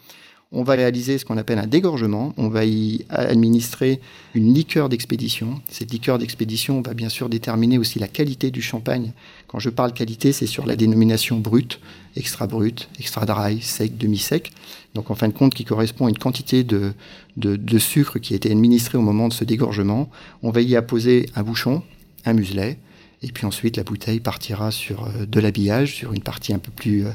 On 0.52 0.62
va 0.62 0.74
réaliser 0.74 1.18
ce 1.18 1.24
qu'on 1.24 1.38
appelle 1.38 1.58
un 1.58 1.66
dégorgement. 1.66 2.32
On 2.36 2.48
va 2.48 2.64
y 2.64 3.04
administrer 3.08 4.00
une 4.34 4.54
liqueur 4.54 4.88
d'expédition. 4.88 5.60
Cette 5.68 5.92
liqueur 5.92 6.18
d'expédition 6.18 6.82
va 6.82 6.94
bien 6.94 7.08
sûr 7.08 7.28
déterminer 7.28 7.78
aussi 7.78 7.98
la 7.98 8.06
qualité 8.06 8.52
du 8.52 8.62
champagne. 8.62 9.12
Quand 9.48 9.58
je 9.58 9.70
parle 9.70 9.92
qualité, 9.92 10.32
c'est 10.32 10.46
sur 10.46 10.64
la 10.64 10.76
dénomination 10.76 11.38
brute, 11.38 11.80
extra 12.14 12.46
brut, 12.46 12.88
extra 13.00 13.26
dry, 13.26 13.60
sec, 13.60 13.98
demi-sec. 13.98 14.52
Donc 14.94 15.10
en 15.10 15.16
fin 15.16 15.26
de 15.26 15.32
compte, 15.32 15.52
qui 15.52 15.64
correspond 15.64 16.06
à 16.06 16.10
une 16.10 16.18
quantité 16.18 16.62
de, 16.62 16.92
de, 17.36 17.56
de 17.56 17.78
sucre 17.78 18.20
qui 18.20 18.32
a 18.34 18.36
été 18.36 18.50
administrée 18.50 18.98
au 18.98 19.02
moment 19.02 19.26
de 19.26 19.32
ce 19.32 19.44
dégorgement. 19.44 20.08
On 20.44 20.52
va 20.52 20.60
y 20.60 20.76
apposer 20.76 21.28
un 21.34 21.42
bouchon, 21.42 21.82
un 22.24 22.34
muselet, 22.34 22.78
et 23.22 23.32
puis 23.32 23.46
ensuite 23.46 23.76
la 23.76 23.82
bouteille 23.82 24.20
partira 24.20 24.70
sur 24.70 25.04
euh, 25.04 25.26
de 25.26 25.40
l'habillage, 25.40 25.96
sur 25.96 26.12
une 26.12 26.22
partie 26.22 26.54
un 26.54 26.58
peu 26.58 26.70
plus 26.70 27.06
euh, 27.06 27.10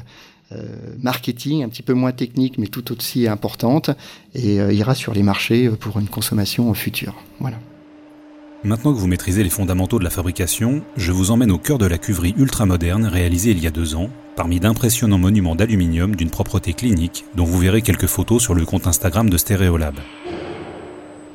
marketing, 1.00 1.62
un 1.64 1.68
petit 1.68 1.82
peu 1.82 1.94
moins 1.94 2.12
technique, 2.12 2.58
mais 2.58 2.66
tout 2.66 2.92
aussi 2.92 3.28
importante, 3.28 3.90
et 4.34 4.60
euh, 4.60 4.72
ira 4.72 4.94
sur 4.94 5.14
les 5.14 5.22
marchés 5.22 5.66
euh, 5.66 5.76
pour 5.76 5.98
une 5.98 6.08
consommation 6.08 6.72
future. 6.74 7.14
Voilà. 7.40 7.58
Maintenant 8.64 8.92
que 8.92 8.98
vous 8.98 9.08
maîtrisez 9.08 9.42
les 9.42 9.50
fondamentaux 9.50 9.98
de 9.98 10.04
la 10.04 10.10
fabrication, 10.10 10.82
je 10.96 11.10
vous 11.10 11.32
emmène 11.32 11.50
au 11.50 11.58
cœur 11.58 11.78
de 11.78 11.86
la 11.86 11.98
cuverie 11.98 12.34
ultramoderne 12.36 13.06
réalisée 13.06 13.50
il 13.50 13.58
y 13.58 13.66
a 13.66 13.72
deux 13.72 13.96
ans, 13.96 14.08
parmi 14.36 14.60
d'impressionnants 14.60 15.18
monuments 15.18 15.56
d'aluminium 15.56 16.14
d'une 16.14 16.30
propreté 16.30 16.72
clinique, 16.72 17.24
dont 17.34 17.44
vous 17.44 17.58
verrez 17.58 17.82
quelques 17.82 18.06
photos 18.06 18.40
sur 18.40 18.54
le 18.54 18.64
compte 18.64 18.86
Instagram 18.86 19.28
de 19.28 19.36
Stereolab. 19.36 19.96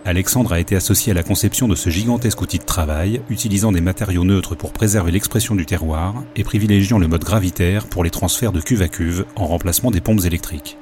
Alexandre 0.08 0.54
a 0.54 0.60
été 0.62 0.74
associé 0.78 1.12
à 1.12 1.14
la 1.14 1.22
conception 1.22 1.68
de 1.68 1.76
ce 1.76 1.90
gigantesque 1.90 2.42
outil 2.42 2.60
de 2.60 2.64
travail, 2.64 3.20
utilisant 3.30 3.74
des 3.74 3.82
matériaux 3.82 4.24
neutres 4.24 4.56
pour 4.56 4.72
préserver 4.72 5.12
l'expression 5.12 5.54
du 5.54 5.66
terroir 5.66 6.24
et 6.38 6.46
privilégiant 6.46 6.98
le 6.98 7.10
mode 7.10 7.26
gravitaire 7.26 7.88
pour 7.88 8.06
les 8.06 8.10
transferts 8.10 8.54
de 8.54 8.62
cuve 8.62 8.82
à 8.82 8.88
cuve 8.88 9.26
en 9.36 9.48
remplacement 9.48 9.92
des 9.92 10.00
pompes 10.00 10.24
électriques. 10.24 10.78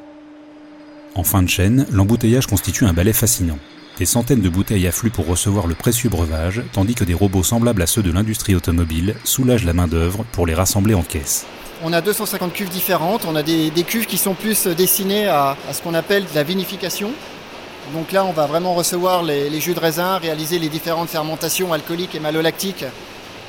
En 1.15 1.24
fin 1.24 1.41
de 1.41 1.50
chaîne, 1.50 1.88
l'embouteillage 1.91 2.46
constitue 2.46 2.86
un 2.86 2.94
balai 2.94 3.13
fascinant. 3.13 3.58
Des 3.98 4.05
centaines 4.05 4.41
de 4.41 4.50
bouteilles 4.50 4.86
affluent 4.86 5.10
pour 5.10 5.25
recevoir 5.25 5.65
le 5.65 5.74
précieux 5.74 6.10
breuvage, 6.10 6.62
tandis 6.72 6.94
que 6.94 7.03
des 7.03 7.15
robots 7.15 7.41
semblables 7.41 7.82
à 7.82 7.88
ceux 7.88 8.03
de 8.03 8.12
l'industrie 8.12 8.53
automobile 8.53 9.15
soulagent 9.24 9.65
la 9.65 9.74
main-d'œuvre 9.74 10.24
pour 10.34 10.46
les 10.46 10.53
rassembler 10.53 10.94
en 10.94 11.01
caisse. 11.01 11.48
On 11.84 11.94
a 11.94 12.01
250 12.01 12.53
cuves 12.53 12.70
différentes. 12.70 13.25
On 13.25 13.36
a 13.36 13.41
des, 13.41 13.72
cuves 13.88 14.05
qui 14.05 14.17
sont 14.17 14.36
plus 14.36 14.67
destinées 14.67 15.25
à, 15.25 15.58
ce 15.72 15.82
qu'on 15.82 15.96
appelle 15.96 16.25
de 16.25 16.36
la 16.36 16.44
vinification. 16.44 17.12
Donc 17.93 18.11
là, 18.11 18.25
on 18.25 18.31
va 18.31 18.47
vraiment 18.47 18.73
recevoir 18.73 19.23
les, 19.23 19.59
jus 19.59 19.73
de 19.73 19.79
raisin, 19.79 20.17
réaliser 20.17 20.57
les 20.57 20.69
différentes 20.69 21.09
fermentations 21.09 21.71
alcooliques 21.71 22.15
et 22.15 22.19
malolactiques, 22.19 22.85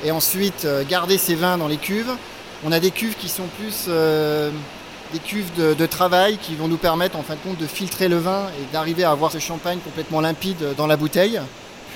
et 0.03 0.11
ensuite 0.11 0.65
euh, 0.65 0.83
garder 0.87 1.17
ces 1.17 1.35
vins 1.35 1.57
dans 1.57 1.67
les 1.67 1.77
cuves. 1.77 2.11
On 2.63 2.71
a 2.71 2.79
des 2.79 2.91
cuves 2.91 3.15
qui 3.15 3.29
sont 3.29 3.47
plus 3.59 3.85
euh, 3.87 4.51
des 5.11 5.19
cuves 5.19 5.49
de, 5.55 5.85
travail 5.85 6.37
qui 6.37 6.55
vont 6.55 6.67
nous 6.67 6.77
permettre 6.77 7.17
en 7.17 7.23
fin 7.23 7.33
de 7.33 7.39
compte 7.39 7.57
de 7.57 7.65
filtrer 7.65 8.07
le 8.07 8.17
vin 8.17 8.43
et 8.59 8.73
d'arriver 8.73 9.03
à 9.03 9.11
avoir 9.11 9.31
ce 9.31 9.39
champagne 9.39 9.79
complètement 9.79 10.21
limpide 10.21 10.75
dans 10.77 10.87
la 10.87 10.97
bouteille. 10.97 11.41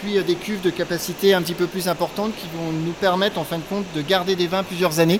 Puis 0.01 0.17
euh, 0.17 0.24
des 0.24 0.36
cuves 0.36 0.62
de 0.62 0.71
capacité 0.71 1.36
un 1.36 1.43
petit 1.43 1.53
peu 1.53 1.67
plus 1.67 1.88
importante 1.88 2.31
qui 2.36 2.48
vont 2.57 2.71
nous 2.71 2.93
permettre 2.93 3.38
en 3.38 3.43
fin 3.43 3.57
de 3.57 3.63
compte 3.63 3.86
de 3.93 4.01
garder 4.01 4.36
des 4.36 4.48
vins 4.48 4.63
plusieurs 4.63 5.00
années. 5.00 5.19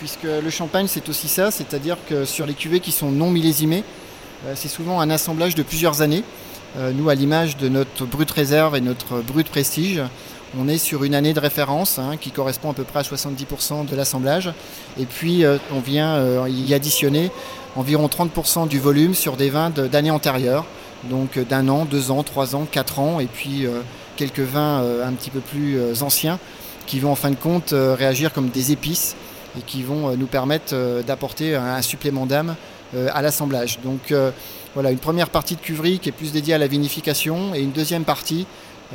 Puisque 0.00 0.24
le 0.24 0.50
champagne 0.50 0.86
c'est 0.88 1.08
aussi 1.08 1.28
ça, 1.28 1.50
c'est-à-dire 1.50 1.98
que 2.08 2.24
sur 2.24 2.46
les 2.46 2.54
cuvées 2.54 2.80
qui 2.80 2.90
sont 2.90 3.10
non 3.10 3.30
millésimées, 3.30 3.84
euh, 3.84 3.99
c'est 4.54 4.68
souvent 4.68 5.00
un 5.00 5.10
assemblage 5.10 5.54
de 5.54 5.62
plusieurs 5.62 6.02
années. 6.02 6.24
Euh, 6.78 6.92
nous, 6.92 7.08
à 7.10 7.14
l'image 7.14 7.56
de 7.56 7.68
notre 7.68 8.06
brut 8.06 8.30
réserve 8.30 8.76
et 8.76 8.80
notre 8.80 9.20
brut 9.20 9.48
prestige, 9.48 10.02
on 10.58 10.68
est 10.68 10.78
sur 10.78 11.04
une 11.04 11.14
année 11.14 11.32
de 11.32 11.40
référence 11.40 11.98
hein, 11.98 12.16
qui 12.20 12.30
correspond 12.30 12.70
à 12.70 12.74
peu 12.74 12.84
près 12.84 13.00
à 13.00 13.02
70% 13.02 13.86
de 13.86 13.96
l'assemblage. 13.96 14.52
Et 14.98 15.06
puis 15.06 15.44
euh, 15.44 15.58
on 15.72 15.80
vient 15.80 16.14
euh, 16.14 16.48
y 16.48 16.74
additionner 16.74 17.30
environ 17.76 18.08
30% 18.08 18.66
du 18.66 18.80
volume 18.80 19.14
sur 19.14 19.36
des 19.36 19.48
vins 19.48 19.70
d'années 19.70 20.10
antérieures, 20.10 20.66
donc 21.04 21.36
euh, 21.36 21.44
d'un 21.44 21.68
an, 21.68 21.84
deux 21.84 22.10
ans, 22.10 22.22
trois 22.24 22.56
ans, 22.56 22.66
quatre 22.70 22.98
ans, 22.98 23.20
et 23.20 23.26
puis 23.26 23.66
quelques 24.16 24.40
vins 24.40 24.84
un 25.04 25.12
petit 25.12 25.30
peu 25.30 25.40
plus 25.40 26.02
anciens 26.02 26.38
qui 26.86 26.98
vont 26.98 27.12
en 27.12 27.14
fin 27.14 27.30
de 27.30 27.36
compte 27.36 27.72
réagir 27.72 28.32
comme 28.32 28.48
des 28.48 28.72
épices 28.72 29.16
et 29.58 29.62
qui 29.62 29.82
vont 29.82 30.14
nous 30.16 30.26
permettre 30.26 30.74
d'apporter 31.06 31.54
un 31.54 31.80
supplément 31.80 32.26
d'âme 32.26 32.56
à 32.94 33.22
l'assemblage. 33.22 33.78
Donc 33.84 34.12
voilà, 34.74 34.90
une 34.90 34.98
première 34.98 35.30
partie 35.30 35.56
de 35.56 35.60
cuverie 35.60 35.98
qui 35.98 36.08
est 36.08 36.12
plus 36.12 36.32
dédiée 36.32 36.54
à 36.54 36.58
la 36.58 36.66
vinification 36.66 37.54
et 37.54 37.60
une 37.60 37.72
deuxième 37.72 38.04
partie 38.04 38.46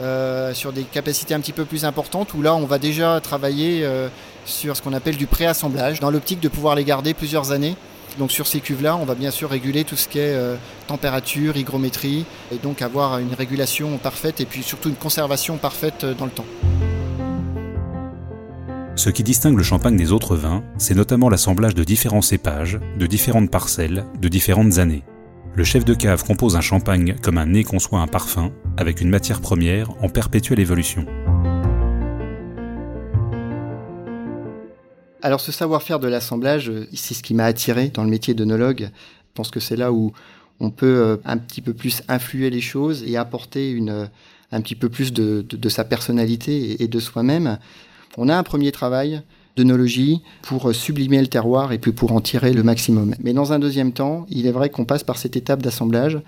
euh, 0.02 0.54
sur 0.54 0.74
des 0.74 0.84
capacités 0.84 1.34
un 1.34 1.40
petit 1.40 1.54
peu 1.54 1.64
plus 1.64 1.86
importantes, 1.86 2.34
où 2.34 2.42
là 2.42 2.54
on 2.54 2.66
va 2.66 2.80
déjà 2.80 3.22
travailler 3.22 3.86
euh, 3.86 4.10
sur 4.46 4.75
ce 4.75 4.82
qu'on 4.82 4.92
appelle 4.92 5.16
du 5.16 5.25
préassemblage, 5.25 6.02
dans 6.02 6.12
l'optique 6.12 6.42
de 6.42 6.50
pouvoir 6.50 6.75
les 6.75 6.84
garder 6.84 7.14
plusieurs 7.14 7.54
années. 7.54 7.78
Donc 8.20 8.32
sur 8.32 8.46
ces 8.46 8.60
cuves-là, 8.60 8.98
on 8.98 9.06
va 9.06 9.16
bien 9.16 9.32
sûr 9.32 9.50
réguler 9.50 9.86
tout 9.86 9.96
ce 9.96 10.10
qui 10.10 10.20
est 10.20 10.34
euh, 10.36 10.56
température, 10.88 11.56
hygrométrie, 11.56 12.25
et 12.52 12.58
donc 12.58 12.82
avoir 12.82 13.20
une 13.20 13.34
régulation 13.34 13.98
parfaite 13.98 14.42
et 14.42 14.46
puis 14.46 14.64
surtout 14.64 14.90
une 14.90 14.96
conservation 14.96 15.56
parfaite 15.56 16.06
dans 16.06 16.25
le 16.25 16.32
temps. 16.32 16.46
Ce 19.05 19.12
qui 19.12 19.21
distingue 19.21 19.55
le 19.55 19.62
champagne 19.62 19.97
des 19.97 20.12
autres 20.12 20.35
vins, 20.35 20.63
c'est 20.79 20.95
notamment 20.95 21.29
l'assemblage 21.29 21.75
de 21.75 21.83
différents 21.83 22.24
cépages, 22.24 22.79
de 22.97 23.05
différentes 23.05 23.51
parcelles, 23.51 24.03
de 24.19 24.27
différentes 24.27 24.79
années. 24.79 25.03
Le 25.53 25.63
chef 25.63 25.85
de 25.85 25.93
cave 25.93 26.24
compose 26.24 26.55
un 26.55 26.62
champagne 26.62 27.15
comme 27.21 27.38
un 27.38 27.45
nez 27.45 27.63
conçoit 27.63 28.00
un 28.00 28.07
parfum, 28.07 28.51
avec 28.77 29.01
une 29.01 29.12
matière 29.12 29.41
première 29.41 29.91
en 30.03 30.09
perpétuelle 30.09 30.59
évolution. 30.59 31.05
Alors 35.21 35.39
ce 35.39 35.51
savoir-faire 35.51 36.00
de 36.00 36.07
l'assemblage, 36.07 36.71
c'est 36.95 37.13
ce 37.13 37.21
qui 37.21 37.35
m'a 37.35 37.45
attiré 37.45 37.89
dans 37.89 38.03
le 38.03 38.09
métier 38.09 38.33
d'œnologue. 38.33 38.89
Je 38.89 39.33
pense 39.35 39.51
que 39.51 39.59
c'est 39.59 39.77
là 39.77 39.91
où 39.93 40.13
on 40.59 40.71
peut 40.71 40.97
euh, 40.97 41.17
un 41.25 41.38
petit 41.38 41.62
peu 41.62 41.75
plus 41.75 42.01
influer 42.07 42.50
les 42.50 42.59
choses 42.59 43.03
et 43.03 43.17
apporter 43.17 43.77
euh, 43.88 44.07
un 44.51 44.62
petit 44.62 44.74
peu 44.74 44.89
plus 44.89 45.13
de, 45.13 45.45
sa 45.69 45.83
personnalité 45.83 46.81
et 46.81 46.88
de 46.88 47.00
soi-même. 47.00 47.59
On 48.17 48.29
a 48.29 48.38
un 48.38 48.43
premier 48.43 48.72
travail 48.72 49.22
d'œnologie 49.55 50.22
pour 50.41 50.74
sublimer 50.75 51.22
le 51.22 51.27
terroir 51.27 51.72
et 51.72 51.77
puis 51.77 51.93
pour 51.93 52.12
en 52.12 52.22
tirer 52.22 52.53
le 52.53 52.63
maximum. 52.63 53.15
Mais 53.22 53.34
dans 53.34 53.53
un 53.53 53.60
deuxième 53.60 53.93
temps, 53.93 54.25
il 54.29 54.48
est 54.48 54.51
vrai 54.51 54.69
qu'on 54.69 54.86
passe 54.86 55.03
par 55.03 55.17
cette 55.17 55.38
étape 55.38 55.62
d'assemblage 55.62 56.19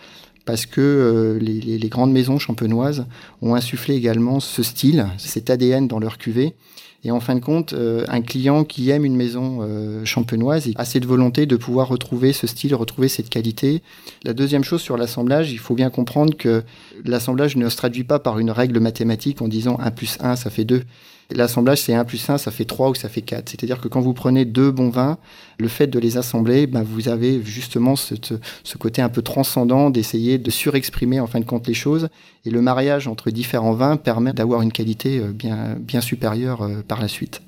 parce 0.48 0.66
que 0.66 0.82
euh, 0.82 1.40
les, 1.40 1.90
grandes 1.90 2.12
maisons 2.12 2.40
champenoises 2.40 3.06
ont 3.42 3.54
insufflé 3.54 3.96
également 3.96 4.40
ce 4.40 4.64
style, 4.64 5.08
cet 5.18 5.50
ADN 5.50 5.88
dans 5.88 6.00
leur 6.00 6.18
cuvée. 6.18 6.56
Et 7.04 7.12
en 7.12 7.20
fin 7.20 7.36
de 7.36 7.42
compte, 7.42 7.74
euh, 7.74 8.06
un 8.08 8.22
client 8.22 8.64
qui 8.64 8.90
aime 8.90 9.06
une 9.06 9.16
maison 9.16 9.60
euh, 9.62 10.04
champenoise 10.04 10.68
a 10.76 11.00
de 11.00 11.06
volonté 11.06 11.46
de 11.46 11.56
pouvoir 11.56 11.90
retrouver 11.90 12.34
ce 12.34 12.48
style, 12.48 12.74
retrouver 12.74 13.08
cette 13.08 13.30
qualité. 13.30 13.84
La 14.24 14.34
deuxième 14.34 14.64
chose 14.64 14.82
sur 14.82 14.98
l'assemblage, 14.98 15.52
il 15.52 15.60
faut 15.60 15.76
bien 15.76 15.90
comprendre 15.90 16.36
que 16.36 16.64
l'assemblage 17.06 17.56
ne 17.56 17.70
se 17.70 17.78
traduit 17.78 18.04
pas 18.04 18.18
par 18.18 18.40
une 18.40 18.50
règle 18.50 18.80
mathématique 18.80 19.42
en 19.42 19.48
disant 19.48 19.78
1 19.80 19.92
plus 19.92 20.18
1, 20.22 20.38
ça 20.38 20.50
fait 20.50 20.66
2. 20.66 20.84
L'assemblage, 21.30 21.82
c'est 21.82 21.94
1 21.94 22.06
plus 22.06 22.30
1, 22.30 22.38
ça 22.38 22.52
fait 22.52 22.64
3 22.64 22.90
ou 22.90 22.96
ça 22.96 23.10
fait 23.10 23.22
4. 23.22 23.50
C'est-à-dire 23.50 23.82
que 23.82 23.90
quand 23.90 24.00
vous 24.00 24.14
prenez 24.14 24.46
deux 24.46 24.72
bons 24.72 24.90
vins, 24.90 25.18
le 25.60 25.68
fait 25.68 25.88
de 25.88 26.00
les 26.00 26.18
assembler, 26.18 26.68
ben, 26.68 26.84
vous 26.84 27.10
avez 27.10 27.44
justement 27.44 27.98
ce, 27.98 28.16
ce 28.64 28.78
côté 28.78 29.02
un 29.02 29.10
peu 29.10 29.22
transcendant 29.22 29.90
d'essayer 29.90 30.38
de 30.38 30.50
surexprimer 30.50 31.20
en 31.20 31.28
fin 31.28 31.42
de 31.42 31.46
compte 31.46 31.68
les 31.68 31.74
choses. 31.74 32.08
Et 32.46 32.50
le 32.50 32.62
mariage 32.62 33.08
entre 33.08 33.30
différents 33.30 33.74
vins 33.74 33.98
permet 33.98 34.32
d'avoir 34.32 34.62
une 34.62 34.72
qualité 34.72 35.20
euh, 35.20 35.34
bien, 35.34 35.76
bien 35.80 36.00
supérieure 36.00 36.62
euh, 36.62 36.82
par 36.88 37.02
la 37.02 37.10
suite. 37.10 37.42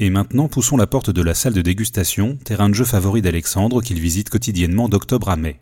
Et 0.00 0.10
maintenant, 0.10 0.48
poussons 0.48 0.76
la 0.76 0.88
porte 0.88 1.10
de 1.10 1.22
la 1.22 1.34
salle 1.34 1.54
de 1.54 1.62
dégustation, 1.62 2.36
terrain 2.44 2.68
de 2.68 2.74
jeu 2.74 2.84
favori 2.84 3.22
d'Alexandre 3.22 3.82
qu'il 3.82 4.00
visite 4.00 4.30
quotidiennement 4.30 4.88
d'octobre 4.88 5.28
à 5.28 5.36
mai. 5.36 5.60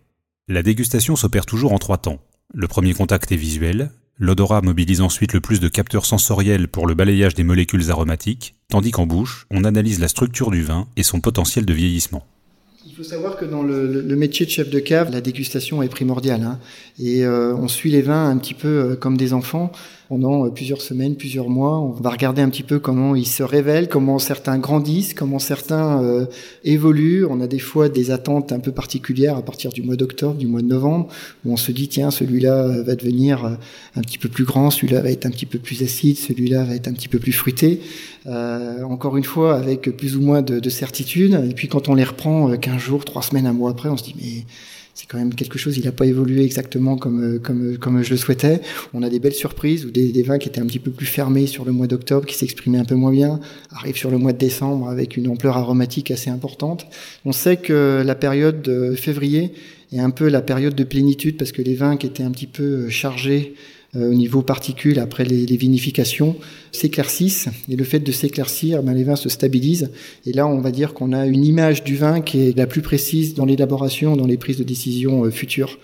La 0.49 0.63
dégustation 0.63 1.15
s'opère 1.15 1.45
toujours 1.45 1.75
en 1.75 1.79
trois 1.79 1.99
temps. 1.99 2.21
Le 2.55 2.67
premier 2.67 2.95
contact 2.95 3.31
est 3.33 3.37
visuel, 3.37 3.91
L'odorat 4.23 4.61
mobilise 4.61 5.01
ensuite 5.01 5.33
le 5.33 5.41
plus 5.41 5.61
de 5.61 5.69
capteurs 5.69 6.05
sensoriels 6.05 6.69
pour 6.69 6.87
le 6.87 6.93
balayage 6.93 7.35
des 7.35 7.43
molécules 7.43 7.91
aromatiques, 7.91 8.55
tandis 8.69 8.91
qu'en 8.91 9.07
bouche, 9.07 9.47
on 9.51 9.65
analyse 9.65 9.99
la 9.99 10.09
structure 10.09 10.51
du 10.51 10.61
vin 10.61 10.87
et 10.99 11.03
son 11.03 11.21
potentiel 11.21 11.65
de 11.65 11.73
vieillissement. 11.73 12.27
Il 12.87 12.95
faut 12.95 13.03
savoir 13.03 13.39
que 13.39 13.47
dans 13.47 13.63
le, 13.63 14.03
métier 14.17 14.45
de 14.45 14.51
chef 14.51 14.69
de 14.69 14.79
cave, 14.79 15.11
la 15.11 15.23
dégustation 15.23 15.83
est 15.83 15.89
primordiale. 15.89 16.43
Hein. 16.43 16.59
et 16.99 17.25
euh, 17.25 17.55
on 17.55 17.67
suit 17.67 17.91
les 17.91 18.03
vins 18.03 18.29
un 18.29 18.37
petit 18.37 18.53
peu 18.53 18.69
euh, 18.69 18.95
comme 18.95 19.17
des 19.17 19.33
enfants 19.33 19.73
pendant 20.11 20.45
euh, 20.45 20.51
plusieurs 20.51 20.83
semaines, 20.83 21.15
plusieurs 21.15 21.49
mois. 21.49 21.79
On 21.79 21.93
va 21.93 22.11
regarder 22.11 22.43
un 22.43 22.51
petit 22.51 22.65
peu 22.65 22.81
comment 22.81 23.15
ils 23.15 23.29
se 23.29 23.45
révèlent, 23.45 23.89
comment 23.89 24.19
certains 24.19 24.59
grandissent, 24.59 25.15
comment 25.15 25.39
certains 25.39 26.03
euh, 26.03 26.27
évoluent. 26.65 27.25
On 27.31 27.41
a 27.41 27.47
des 27.47 27.61
fois 27.61 27.89
des 27.89 28.11
attentes 28.11 28.51
un 28.51 28.59
peu 28.59 28.73
particulières 28.73 29.37
à 29.37 29.43
partir 29.43 29.71
du 29.71 29.83
mois 29.83 29.95
d'octobre, 29.95 30.35
du 30.35 30.49
mois 30.49 30.63
de 30.63 30.67
novembre, 30.67 31.07
où 31.45 31.53
on 31.53 31.57
se 31.57 31.71
dit 31.71 31.87
tiens 31.87 32.11
celui-là 32.11 32.65
euh, 32.65 32.83
va 32.83 32.97
devenir 32.97 33.57
un 33.95 34.01
petit 34.01 34.19
peu 34.19 34.29
plus 34.29 34.45
grand, 34.45 34.71
celui-là 34.71 35.01
va 35.01 35.13
être 35.13 35.27
un 35.27 35.31
petit 35.31 35.47
peu 35.47 35.61
plus 35.61 35.85
acide, 35.85 36.19
celui-là 36.19 36.65
va 36.65 36.75
être 36.75 36.89
un 36.89 36.93
petit 36.93 37.09
peu 37.09 37.21
plus 37.21 37.33
fruité. 37.33 37.81
Euh, 38.27 38.83
encore 38.83 39.17
une 39.17 39.25
fois 39.25 39.55
avec 39.55 39.97
plus 39.97 40.17
ou 40.17 40.23
moins 40.23 40.43
de, 40.43 40.59
de 40.59 40.71
certitude. 40.71 41.41
Et 41.49 41.55
puis 41.55 41.69
quand 41.69 41.89
on 41.89 41.95
les 41.95 42.05
reprend 42.05 42.51
15 42.57 42.79
jours, 42.79 43.05
3 43.05 43.23
semaines, 43.23 43.47
un 43.47 43.53
mois 43.53 43.71
après, 43.71 43.89
on 43.89 43.97
se 43.97 44.03
dit 44.03 44.17
mais 44.21 44.45
c'est 45.01 45.07
quand 45.07 45.17
même 45.17 45.35
quelque 45.35 45.59
chose, 45.59 45.79
il 45.79 45.87
n'a 45.87 45.93
pas 45.93 46.05
évolué 46.05 46.45
exactement 46.45 46.99
comme, 46.99 47.37
euh, 47.37 47.39
comme, 47.39 47.79
comme 47.79 48.03
je 48.03 48.11
le 48.11 48.19
souhaitais. 48.19 48.61
On 48.93 49.03
a 49.03 49.09
des 49.09 49.19
belles 49.19 49.33
surprises 49.33 49.87
ou 49.87 49.91
des, 49.91 50.13
des 50.13 50.23
vins 50.23 50.37
qui 50.37 50.47
étaient 50.47 50.61
un 50.61 50.67
petit 50.67 50.79
peu 50.79 50.91
plus 50.91 51.07
fermés 51.07 51.47
sur 51.47 51.65
le 51.65 51.73
mois 51.73 51.87
d'octobre, 51.87 52.27
qui 52.27 52.35
s'exprimaient 52.35 52.79
un 52.79 52.85
peu 52.85 52.97
moins 52.97 53.11
bien, 53.11 53.41
arrivent 53.71 53.97
sur 53.97 54.11
le 54.11 54.19
mois 54.19 54.35
de 54.35 54.39
décembre 54.39 54.91
avec 54.91 55.17
une 55.17 55.29
ampleur 55.29 55.57
aromatique 55.57 56.11
assez 56.11 56.29
importante. 56.29 56.87
On 57.25 57.33
sait 57.33 57.57
que 57.57 58.03
la 58.05 58.15
période 58.15 58.61
de 58.61 58.95
février 58.95 59.55
est 59.91 60.01
un 60.01 60.11
peu 60.11 60.29
la 60.29 60.43
période 60.43 60.75
de 60.75 60.85
plénitude 60.85 61.39
parce 61.39 61.53
que 61.53 61.63
les 61.63 61.75
vins 61.75 61.97
qui 61.97 62.07
étaient 62.07 62.23
un 62.23 62.31
petit 62.31 62.47
peu 62.47 62.91
chargés 62.91 63.55
euh, 63.55 63.80
au 63.95 64.15
niveau 64.15 64.43
particules 64.43 65.01
après 65.01 65.25
les, 65.25 65.57
vinifications 65.57 66.37
s'éclaircissent 66.71 67.49
et 67.69 67.75
le 67.75 67.85
fait 67.85 67.99
de 67.99 68.13
s'éclaircir, 68.13 68.83
ben, 68.85 68.95
les 68.95 69.03
vins 69.03 69.17
se 69.17 69.29
stabilisent 69.29 69.91
et 70.27 70.33
là 70.33 70.47
on 70.47 70.61
va 70.61 70.71
dire 70.71 70.95
qu'on 70.95 71.13
a 71.13 71.27
une 71.27 71.45
image 71.45 71.83
du 71.83 71.97
vin 71.97 72.21
qui 72.21 72.41
est 72.41 72.57
la 72.57 72.67
plus 72.67 72.83
précise 72.83 73.35
dans 73.35 73.45
l'élaboration, 73.45 74.17
dans 74.17 74.27
les 74.27 74.37
prises 74.37 74.59
de 74.59 74.65
décision 74.65 75.25
euh, 75.25 75.31
futures. 75.31 75.79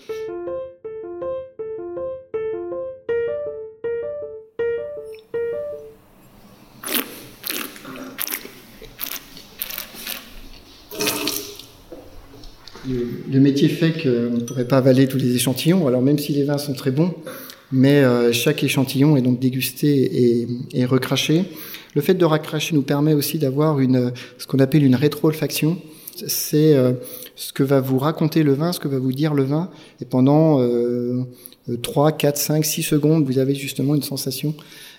le 13.37 13.39
métier 13.39 13.67
fait 13.67 13.91
qu'on 13.91 14.37
ne 14.37 14.43
pourrait 14.43 14.67
pas 14.67 14.77
avaler 14.77 15.07
tous 15.07 15.17
les 15.17 15.35
échantillons. 15.35 15.87
Alors 15.87 16.01
même 16.01 16.17
si 16.17 16.33
les 16.33 16.43
vins 16.43 16.57
sont 16.57 16.73
très 16.73 16.91
bons, 16.91 17.13
mais 17.71 18.01
euh, 18.01 18.31
chaque 18.31 18.63
échantillon 18.63 19.17
est 19.17 19.21
donc 19.21 19.39
dégusté 19.39 20.47
et, 20.73 20.85
recraché. 20.85 21.45
Le 21.95 22.01
fait 22.01 22.13
de 22.13 22.25
recracher 22.25 22.75
nous 22.75 22.81
permet 22.81 23.13
aussi 23.13 23.39
d'avoir 23.39 23.77
ce 23.79 24.47
qu'on 24.47 24.59
appelle 24.59 24.83
une 24.83 24.95
rétro-olfaction. 24.95 25.77
C'est 26.27 26.73
euh, 26.73 26.93
ce 27.35 27.53
que 27.53 27.63
va 27.63 27.79
vous 27.79 27.99
raconter 27.99 28.43
le 28.43 28.53
vin, 28.53 28.71
ce 28.71 28.79
que 28.79 28.87
va 28.87 28.99
vous 28.99 29.13
dire 29.13 29.33
le 29.33 29.43
vin, 29.43 29.69
et 30.01 30.05
pendant 30.05 30.59
euh, 30.61 31.23
3, 31.81 32.13
4, 32.13 32.37
5, 32.37 32.65
6 32.65 32.83
secondes, 32.83 33.25
vous 33.25 33.37
avez 33.37 33.53
justement 33.53 33.93
une 33.93 34.01
sensation 34.01 34.55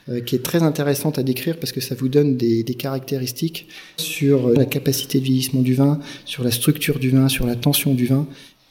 euh, 0.09 0.21
qui 0.21 0.37
est 0.37 0.43
très 0.43 0.63
intéressante 0.63 1.19
à 1.19 1.23
décrire 1.23 1.59
parce 1.59 1.73
que 1.73 1.81
ça 1.81 1.95
vous 1.95 2.09
donne 2.09 2.37
des 2.37 2.65
caractéristiques 2.65 3.69
sur 3.97 4.51
la 4.51 4.65
capacité 4.65 5.19
de 5.19 5.25
vieillissement 5.25 5.63
du 5.63 5.75
vin, 5.75 5.99
sur 6.25 6.45
la 6.45 6.51
structure 6.51 6.99
du 6.99 7.11
vin, 7.11 7.29
sur 7.29 7.47
la 7.47 7.57
tension 7.57 7.95
du 7.95 8.07
vin. 8.07 8.27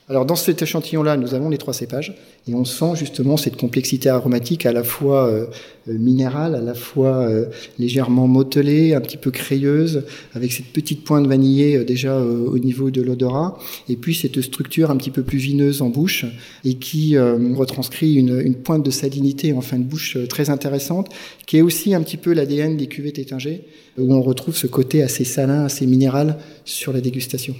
Alors 0.10 0.26
dans 0.26 0.38
cet 0.38 0.62
échantillon-là, 0.62 1.18
nous 1.18 1.34
avons 1.34 1.50
les 1.50 1.58
trois 1.58 1.74
cépages 1.74 2.16
et 2.48 2.54
on 2.54 2.64
sent 2.64 2.96
justement 2.96 3.36
cette 3.36 3.58
complexité 3.58 4.08
aromatique 4.08 4.66
à 4.66 4.72
la 4.72 4.86
fois 4.86 5.28
euh, 5.28 5.48
euh, 5.90 5.98
minérale, 5.98 6.56
à 6.56 6.62
la 6.62 6.76
fois 6.76 7.28
euh, 7.28 7.48
légèrement 7.78 8.26
motelée, 8.26 8.94
un 8.94 9.02
petit 9.02 9.18
peu 9.18 9.32
crayeuse, 9.32 10.04
avec 10.34 10.54
cette 10.54 10.68
petite 10.68 11.04
pointe 11.04 11.28
vanillée 11.28 11.84
déjà 11.84 12.18
au 12.18 12.58
niveau 12.58 12.90
de 12.90 13.02
l'odorat, 13.02 13.60
et 13.90 13.98
puis 13.98 14.16
cette 14.16 14.40
structure 14.42 14.92
un 14.92 14.96
petit 14.96 15.12
peu 15.12 15.24
plus 15.24 15.40
vineuse 15.40 15.82
en 15.82 15.90
bouche 15.90 16.26
et 16.64 16.76
qui 16.76 17.18
retranscrit 17.18 18.16
une, 18.16 18.40
une, 18.40 18.56
pointe 18.56 18.86
de 18.86 18.92
salinité 18.92 19.52
en 19.52 19.62
fin 19.62 19.78
de 19.78 19.84
bouche 19.84 20.18
très 20.30 20.50
intéressante, 20.50 21.10
qui 21.46 21.58
est 21.58 21.62
aussi 21.62 21.94
un 21.94 22.02
petit 22.02 22.18
peu 22.18 22.32
l'ADN 22.32 22.78
des 22.78 22.88
cuvées 22.88 23.12
tétingées, 23.12 23.66
où 23.98 24.14
on 24.14 24.22
retrouve 24.22 24.56
ce 24.56 24.68
côté 24.68 25.04
assez 25.04 25.26
salin, 25.26 25.66
assez 25.66 25.86
minéral 25.86 26.38
sur 26.64 26.94
la 26.94 27.02
dégustation. 27.02 27.56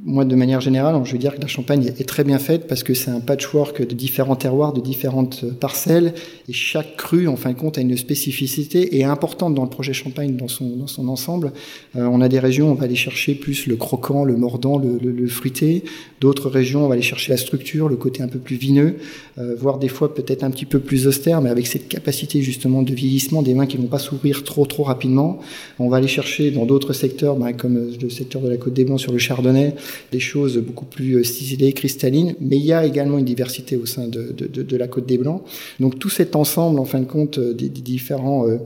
Moi, 0.00 0.24
de 0.24 0.34
manière 0.34 0.62
générale, 0.62 0.98
je 1.04 1.12
veux 1.12 1.18
dire 1.18 1.36
que 1.36 1.40
la 1.42 1.46
Champagne 1.46 1.84
est 1.84 2.08
très 2.08 2.24
bien 2.24 2.38
faite 2.38 2.66
parce 2.66 2.82
que 2.82 2.94
c'est 2.94 3.10
un 3.10 3.20
patchwork 3.20 3.86
de 3.86 3.94
différents 3.94 4.36
terroirs, 4.36 4.72
de 4.72 4.80
différentes 4.80 5.44
parcelles, 5.60 6.14
et 6.48 6.52
chaque 6.54 6.96
cru, 6.96 7.28
en 7.28 7.36
fin 7.36 7.50
de 7.50 7.58
compte, 7.58 7.76
a 7.76 7.82
une 7.82 7.96
spécificité 7.98 8.96
et 8.96 9.00
est 9.00 9.04
importante 9.04 9.54
dans 9.54 9.64
le 9.64 9.68
projet 9.68 9.92
Champagne 9.92 10.34
dans 10.34 10.48
son, 10.48 10.76
dans 10.76 10.86
son 10.86 11.08
ensemble. 11.08 11.52
Euh, 11.94 12.06
on 12.10 12.22
a 12.22 12.28
des 12.28 12.38
régions, 12.38 12.70
on 12.70 12.74
va 12.74 12.84
aller 12.86 12.94
chercher 12.94 13.34
plus 13.34 13.66
le 13.66 13.76
croquant, 13.76 14.24
le 14.24 14.34
mordant, 14.34 14.78
le, 14.78 15.26
fruité. 15.28 15.84
D'autres 16.20 16.48
régions, 16.48 16.84
on 16.84 16.88
va 16.88 16.94
aller 16.94 17.02
chercher 17.02 17.30
la 17.30 17.38
structure, 17.38 17.88
le 17.88 17.96
côté 17.96 18.22
un 18.22 18.28
peu 18.28 18.38
plus 18.38 18.56
vineux, 18.56 18.96
euh, 19.38 19.54
voire 19.58 19.78
des 19.78 19.88
fois 19.88 20.14
peut-être 20.14 20.42
un 20.42 20.50
petit 20.50 20.66
peu 20.66 20.80
plus 20.80 21.06
austère, 21.06 21.42
mais 21.42 21.50
avec 21.50 21.66
cette 21.66 21.88
capacité 21.88 22.40
justement 22.40 22.82
de 22.82 22.94
vieillissement 22.94 23.42
des 23.42 23.52
vins 23.52 23.66
qui 23.66 23.76
vont 23.76 23.86
pas 23.86 23.98
s'ouvrir 23.98 24.42
trop 24.42 24.64
trop 24.64 24.84
rapidement. 24.84 25.38
On 25.78 25.88
va 25.88 25.98
aller 25.98 26.08
chercher 26.08 26.50
dans 26.50 26.64
d'autres 26.64 26.94
secteurs, 26.94 27.36
ben, 27.36 27.52
comme 27.52 27.92
le 28.00 28.10
secteur 28.10 28.40
de 28.40 28.48
la 28.48 28.56
Côte 28.56 28.72
des 28.72 28.84
Blancs 28.84 29.00
sur 29.00 29.12
le 29.12 29.18
Chardonnay, 29.18 29.74
des 30.10 30.20
choses 30.20 30.58
beaucoup 30.58 30.84
plus 30.84 31.14
euh, 31.14 31.24
ciselées, 31.24 31.72
cristallines, 31.72 32.34
mais 32.40 32.56
il 32.56 32.64
y 32.64 32.72
a 32.72 32.84
également 32.84 33.18
une 33.18 33.24
diversité 33.24 33.76
au 33.76 33.86
sein 33.86 34.08
de 34.08 34.76
la 34.76 34.88
Côte 34.88 35.06
des 35.06 35.18
Blancs. 35.18 35.42
Donc 35.80 35.98
tout 35.98 36.10
cet 36.10 36.36
ensemble, 36.36 36.78
en 36.78 36.84
fin 36.84 37.00
de 37.00 37.06
compte, 37.06 37.38
euh, 37.38 37.54
des, 37.54 37.68
différents 37.68 38.48
euh, 38.48 38.58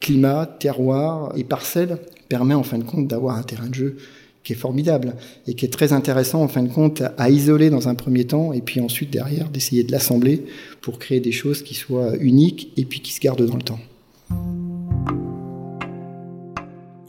climats, 0.00 0.46
terroirs 0.58 1.32
et 1.36 1.44
parcelles 1.44 1.98
permet 2.28 2.54
en 2.54 2.62
fin 2.62 2.78
de 2.78 2.84
compte 2.84 3.08
d'avoir 3.08 3.36
un 3.36 3.42
terrain 3.42 3.68
de 3.68 3.74
jeu 3.74 3.96
qui 4.44 4.54
est 4.54 4.56
formidable 4.56 5.14
et 5.46 5.54
qui 5.54 5.64
est 5.64 5.72
très 5.72 5.92
intéressant 5.92 6.42
en 6.42 6.48
fin 6.48 6.62
de 6.62 6.68
compte 6.68 7.02
à 7.16 7.30
isoler 7.30 7.70
dans 7.70 7.88
un 7.88 7.94
premier 7.94 8.24
temps 8.24 8.52
et 8.52 8.60
puis 8.60 8.80
ensuite 8.80 9.10
derrière 9.10 9.48
d'essayer 9.50 9.84
de 9.84 9.92
l'assembler 9.92 10.44
pour 10.80 10.98
créer 10.98 11.20
des 11.20 11.30
choses 11.30 11.62
qui 11.62 11.74
soient 11.74 12.16
uniques 12.16 12.72
et 12.76 12.84
puis 12.84 13.00
qui 13.00 13.12
se 13.12 13.20
gardent 13.20 13.46
dans 13.46 13.56
le 13.56 13.62
temps. 13.62 13.78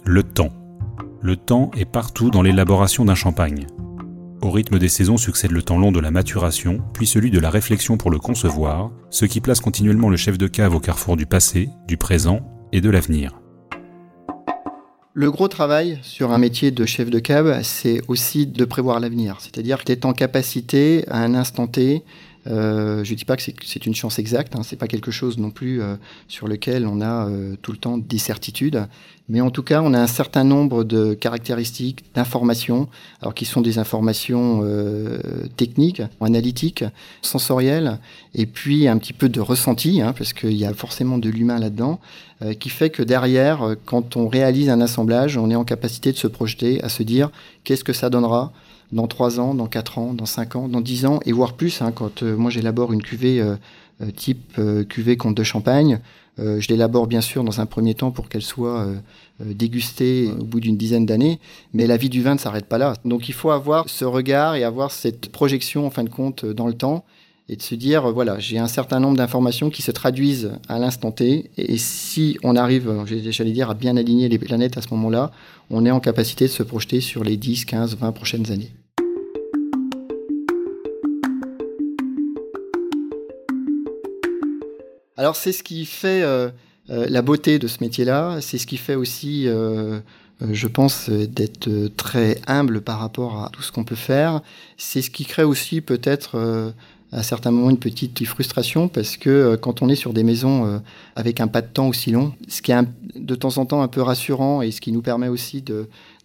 Le 0.06 0.22
temps. 0.22 0.52
Le 1.26 1.38
temps 1.38 1.72
est 1.78 1.86
partout 1.86 2.30
dans 2.30 2.42
l'élaboration 2.42 3.06
d'un 3.06 3.16
champagne. 3.16 3.66
Au 4.42 4.52
rythme 4.52 4.78
des 4.78 4.90
saisons 4.90 5.16
succède 5.16 5.52
le 5.52 5.62
temps 5.62 5.78
long 5.78 5.94
de 5.94 6.02
la 6.02 6.12
maturation, 6.12 6.82
puis 6.94 7.08
celui 7.08 7.32
de 7.32 7.40
la 7.40 7.50
réflexion 7.50 7.96
pour 7.96 8.12
le 8.12 8.20
concevoir, 8.20 8.92
ce 9.10 9.24
qui 9.24 9.40
place 9.40 9.62
continuellement 9.62 10.10
le 10.10 10.18
chef 10.18 10.38
de 10.38 10.48
cave 10.48 10.76
au 10.76 10.82
carrefour 10.82 11.16
du 11.16 11.26
passé, 11.26 11.70
du 11.88 11.96
présent 11.96 12.42
et 12.74 12.82
de 12.82 12.90
l'avenir. 12.90 13.40
Le 15.14 15.32
gros 15.32 15.48
travail 15.48 15.98
sur 16.02 16.34
un 16.34 16.40
métier 16.40 16.72
de 16.72 16.86
chef 16.86 17.10
de 17.10 17.20
cave, 17.20 17.62
c'est 17.64 18.02
aussi 18.10 18.46
de 18.46 18.66
prévoir 18.66 19.00
l'avenir. 19.00 19.38
C'est-à-dire 19.40 19.78
es 19.88 20.06
en 20.06 20.12
capacité, 20.12 21.06
à 21.08 21.24
un 21.24 21.36
instant 21.36 21.68
T, 21.68 22.04
euh, 22.48 23.04
je 23.04 23.12
ne 23.12 23.18
dis 23.18 23.26
pas 23.26 23.38
que 23.38 23.44
c'est 23.44 23.86
une 23.86 23.96
chance 23.96 24.20
exacte, 24.20 24.56
hein, 24.56 24.62
c'est 24.64 24.76
pas 24.76 24.88
quelque 24.88 25.12
chose 25.12 25.38
non 25.38 25.50
plus 25.50 25.82
euh, 25.82 25.96
sur 26.28 26.48
lequel 26.48 26.86
on 26.86 27.00
a 27.00 27.30
euh, 27.30 27.56
tout 27.62 27.72
le 27.72 27.78
temps 27.78 27.98
des 27.98 28.18
certitudes, 28.18 28.86
mais 29.30 29.40
en 29.40 29.50
tout 29.50 29.64
cas 29.64 29.82
on 29.82 29.94
a 29.94 30.00
un 30.00 30.08
certain 30.08 30.44
nombre 30.44 30.84
de 30.84 31.14
caractéristiques, 31.14 32.04
d'informations, 32.14 32.90
alors 33.22 33.34
qui 33.34 33.46
sont 33.46 33.62
des 33.62 33.80
informations 33.80 34.62
techniques, 35.56 36.02
analytiques, 36.20 36.84
sensorielles, 37.22 38.00
et 38.36 38.46
puis 38.46 38.90
un 38.90 38.98
petit 38.98 39.14
peu 39.14 39.30
de 39.30 39.40
ressenti, 39.40 40.02
hein, 40.02 40.14
parce 40.18 40.34
qu'il 40.34 40.54
y 40.54 40.66
a 40.66 40.74
forcément 40.74 41.18
de 41.18 41.30
l'humain 41.30 41.60
là-dedans, 41.60 42.02
qui 42.60 42.68
fait 42.68 42.90
que 42.90 43.02
derrière, 43.02 43.76
quand 43.86 44.18
on 44.18 44.28
réalise 44.28 44.70
un 44.70 44.82
assemblage, 44.82 45.38
on 45.38 45.50
est 45.50 45.56
en 45.56 45.64
capacité 45.64 46.12
de 46.12 46.18
se 46.18 46.28
projeter, 46.28 46.84
à 46.84 46.90
se 46.90 47.04
dire 47.04 47.32
qu'est-ce 47.64 47.86
que 47.86 47.94
ça 47.94 48.10
donnera 48.10 48.52
dans 48.94 49.08
3 49.08 49.40
ans, 49.40 49.54
dans 49.54 49.68
4 49.68 49.98
ans, 49.98 50.14
dans 50.14 50.26
5 50.26 50.56
ans, 50.56 50.68
dans 50.70 50.82
10 50.82 51.06
ans, 51.06 51.20
et 51.26 51.32
voire 51.32 51.54
plus. 51.54 51.82
Hein, 51.82 51.92
quand 51.92 52.24
euh, 52.24 52.38
moi 52.38 52.52
j'élabore 52.52 52.94
une 52.94 53.02
cuvée 53.02 53.42
euh, 53.42 53.56
euh, 54.02 54.12
type 54.12 54.60
cuvée 54.90 55.18
comte 55.18 55.36
de 55.36 55.44
champagne, 55.44 56.00
je 56.40 56.68
l'élabore 56.68 57.06
bien 57.06 57.22
sûr 57.22 57.44
dans 57.44 57.62
un 57.62 57.68
premier 57.68 57.94
temps 57.94 58.10
pour 58.10 58.28
qu'elle 58.28 58.42
soit 58.42 58.88
dégustée 59.40 60.32
au 60.32 60.44
bout 60.44 60.60
d'une 60.60 60.78
dizaine 60.78 61.06
d'années, 61.06 61.40
mais 61.74 61.86
la 61.86 61.96
vie 61.96 62.10
du 62.10 62.24
vin 62.24 62.34
ne 62.34 62.40
s'arrête 62.40 62.66
pas 62.66 62.80
là. 62.80 62.96
Donc 63.06 63.30
il 63.30 63.34
faut 63.34 63.52
avoir 63.52 63.88
ce 63.88 64.04
regard 64.04 64.56
et 64.56 64.64
avoir 64.64 64.90
cette 64.90 65.32
projection 65.32 65.86
en 65.86 65.92
fin 65.92 66.04
de 66.04 66.10
compte 66.10 66.44
dans 66.44 66.66
le 66.66 66.74
temps 66.74 67.06
et 67.50 67.56
de 67.56 67.62
se 67.62 67.76
dire 67.76 68.12
voilà 68.12 68.40
j'ai 68.40 68.58
un 68.58 68.68
certain 68.68 69.00
nombre 69.00 69.18
d'informations 69.18 69.70
qui 69.70 69.84
se 69.84 69.92
traduisent 69.92 70.54
à 70.68 70.80
l'instant 70.80 71.12
T 71.12 71.52
et 71.56 71.78
si 71.78 72.40
on 72.42 72.56
arrive 72.56 72.92
j'allais 73.30 73.52
dire 73.52 73.70
à 73.70 73.76
bien 73.76 73.96
aligner 73.96 74.28
les 74.28 74.40
planètes 74.40 74.76
à 74.78 74.82
ce 74.82 74.88
moment-là 74.92 75.30
on 75.70 75.86
est 75.86 75.92
en 75.92 76.00
capacité 76.00 76.46
de 76.46 76.52
se 76.52 76.64
projeter 76.64 77.00
sur 77.00 77.24
les 77.24 77.38
10 77.38 77.66
15 77.66 77.98
20 77.98 78.12
prochaines 78.12 78.52
années 78.52 78.72
Alors 85.16 85.36
c'est 85.36 85.52
ce 85.52 85.62
qui 85.62 85.86
fait 85.86 86.24
euh, 86.24 86.50
euh, 86.90 87.06
la 87.10 87.22
beauté 87.22 87.60
de 87.60 87.68
ce 87.68 87.78
métier-là, 87.82 88.40
c'est 88.42 88.58
ce 88.58 88.66
qui 88.66 88.78
fait 88.78 88.96
aussi, 88.96 89.48
euh, 89.48 90.00
je 90.42 90.68
pense, 90.68 91.10
d'être 91.10 91.70
très 91.96 92.42
humble 92.48 92.82
par 92.82 93.00
rapport 93.00 93.44
à 93.44 93.50
tout 93.50 93.62
ce 93.62 93.72
qu'on 93.72 93.84
peut 93.84 93.96
faire. 93.96 94.42
C'est 94.78 95.02
ce 95.02 95.12
qui 95.12 95.26
crée 95.26 95.44
aussi 95.44 95.82
peut-être 95.82 96.74
à 97.12 97.22
certains 97.22 97.52
moments 97.52 97.70
une 97.70 97.78
petite 97.78 98.26
frustration 98.26 98.88
parce 98.88 99.18
que 99.18 99.56
quand 99.56 99.84
on 99.84 99.90
est 99.90 99.96
sur 99.96 100.14
des 100.14 100.24
maisons 100.24 100.82
avec 101.16 101.40
un 101.40 101.48
pas 101.48 101.62
de 101.62 101.68
temps 101.68 101.88
aussi 101.88 102.12
long, 102.12 102.34
ce 102.48 102.62
qui 102.62 102.72
est 102.72 102.84
de 103.16 103.36
temps 103.36 103.58
en 103.58 103.66
temps 103.66 103.84
un 103.84 103.88
peu 103.88 104.02
rassurant 104.02 104.62
et 104.62 104.72
ce 104.72 104.82
qui 104.82 104.92
nous 104.92 105.02
permet 105.02 105.28
aussi 105.28 105.64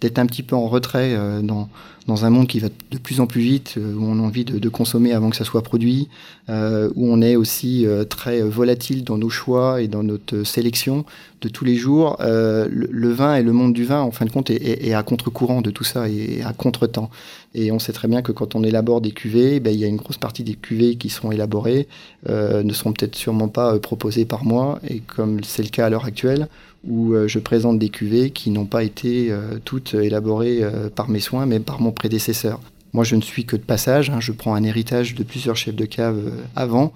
d'être 0.01 0.19
un 0.19 0.27
petit 0.27 0.43
peu 0.43 0.57
en 0.57 0.69
retrait 0.69 1.15
euh, 1.15 1.41
dans, 1.43 1.69
dans 2.09 2.25
un 2.25 2.31
monde 2.31 2.49
qui 2.49 2.59
va 2.59 2.69
de 2.91 2.99
plus 2.99 3.21
en 3.21 3.27
plus 3.27 3.43
vite, 3.43 3.75
euh, 3.77 3.95
où 3.95 4.05
on 4.05 4.19
a 4.19 4.23
envie 4.23 4.45
de, 4.45 4.69
consommer 4.69 5.13
avant 5.13 5.31
que 5.31 5.37
ça 5.37 5.45
soit 5.45 5.63
produit, 5.63 6.09
euh, 6.49 6.91
où 6.97 7.07
on 7.07 7.21
est 7.21 7.37
aussi 7.37 7.87
très 8.09 8.41
volatile 8.41 9.05
dans 9.05 9.19
nos 9.19 9.31
choix 9.31 9.83
et 9.83 9.89
dans 9.89 10.03
notre 10.03 10.43
sélection 10.43 11.05
de 11.41 11.49
tous 11.49 11.65
les 11.65 11.77
jours. 11.77 12.17
Le, 12.21 13.09
vin 13.11 13.37
et 13.37 13.43
le 13.43 13.53
monde 13.53 13.73
du 13.73 13.85
vin, 13.85 14.01
en 14.01 14.11
fin 14.11 14.25
de 14.25 14.31
compte, 14.31 14.51
est, 14.51 14.93
à 14.93 15.03
contre-courant 15.03 15.61
de 15.61 15.71
tout 15.71 15.85
ça 15.85 16.09
et 16.09 16.43
à 16.43 16.53
contre-temps. 16.53 17.11
Et 17.55 17.73
on 17.73 17.79
sait 17.79 17.93
très 17.93 18.09
bien 18.09 18.23
que 18.23 18.33
quand 18.33 18.55
on 18.55 18.63
élabore 18.63 19.01
des 19.01 19.13
cuvées, 19.13 19.61
ben, 19.61 19.73
il 19.73 19.81
y 19.81 19.85
a 19.85 19.89
une 19.89 19.97
grosse 19.97 20.19
partie 20.19 20.45
des 20.45 20.55
cuvées 20.55 20.97
qui 20.97 21.11
seront 21.11 21.31
élaborées, 21.33 21.89
ne 22.29 22.73
seront 22.73 22.93
peut-être 22.93 23.17
sûrement 23.17 23.49
pas 23.49 23.79
proposées 23.79 24.25
par 24.25 24.45
moi, 24.45 24.81
et 24.89 25.01
comme 25.01 25.43
c'est 25.45 25.63
le 25.63 25.71
cas 25.71 25.87
à 25.87 25.91
l'heure 25.91 26.05
actuelle, 26.05 26.49
où 26.87 27.15
euh, 27.15 27.27
je 27.29 27.39
présente 27.39 27.79
des 27.79 27.89
cuvées 27.89 28.31
qui 28.31 28.51
n'ont 28.51 28.67
pas 28.67 28.83
été 28.83 29.31
euh, 29.31 29.59
toutes 29.65 29.95
élaborées 29.95 30.61
euh, 30.63 30.89
par 30.89 31.09
mes 31.09 31.21
soins, 31.21 31.47
mais 31.47 31.61
par 31.61 31.81
mon 31.81 31.91
prédécesseur. 31.99 32.61
Moi, 32.93 33.05
je 33.05 33.17
ne 33.17 33.21
suis 33.21 33.45
que 33.45 33.57
de 33.57 33.63
passage, 33.63 34.11
hein. 34.11 34.21
je 34.21 34.33
prends 34.33 34.55
un 34.55 34.63
héritage 34.63 35.15
de 35.15 35.23
plusieurs 35.23 35.57
chefs 35.57 35.75
de 35.75 35.85
cave 35.85 36.33
avant, 36.57 36.93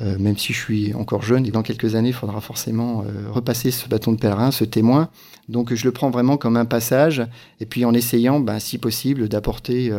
même 0.00 0.36
si 0.36 0.52
je 0.52 0.58
suis 0.58 0.94
encore 0.94 1.22
jeune, 1.22 1.46
et 1.46 1.50
dans 1.52 1.62
quelques 1.62 1.94
années, 1.94 2.08
il 2.08 2.14
faudra 2.14 2.40
forcément 2.40 3.04
repasser 3.30 3.70
ce 3.70 3.88
bâton 3.88 4.10
de 4.10 4.16
pèlerin, 4.16 4.50
ce 4.50 4.64
témoin. 4.64 5.10
Donc 5.48 5.72
je 5.72 5.84
le 5.84 5.92
prends 5.92 6.10
vraiment 6.10 6.36
comme 6.36 6.56
un 6.56 6.64
passage, 6.64 7.22
et 7.60 7.66
puis 7.66 7.84
en 7.84 7.92
essayant, 7.92 8.40
ben, 8.40 8.58
si 8.58 8.78
possible, 8.78 9.28
d'apporter 9.28 9.92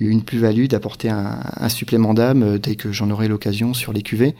une 0.00 0.22
plus-value, 0.22 0.66
d'apporter 0.66 1.08
un, 1.08 1.40
un, 1.56 1.68
supplément 1.70 2.12
d'âme 2.12 2.58
dès 2.58 2.74
que 2.74 2.92
j'en 2.92 3.10
aurai 3.10 3.28
l'occasion 3.28 3.72
sur 3.72 3.92
les 3.92 4.02
cuvées. 4.02 4.34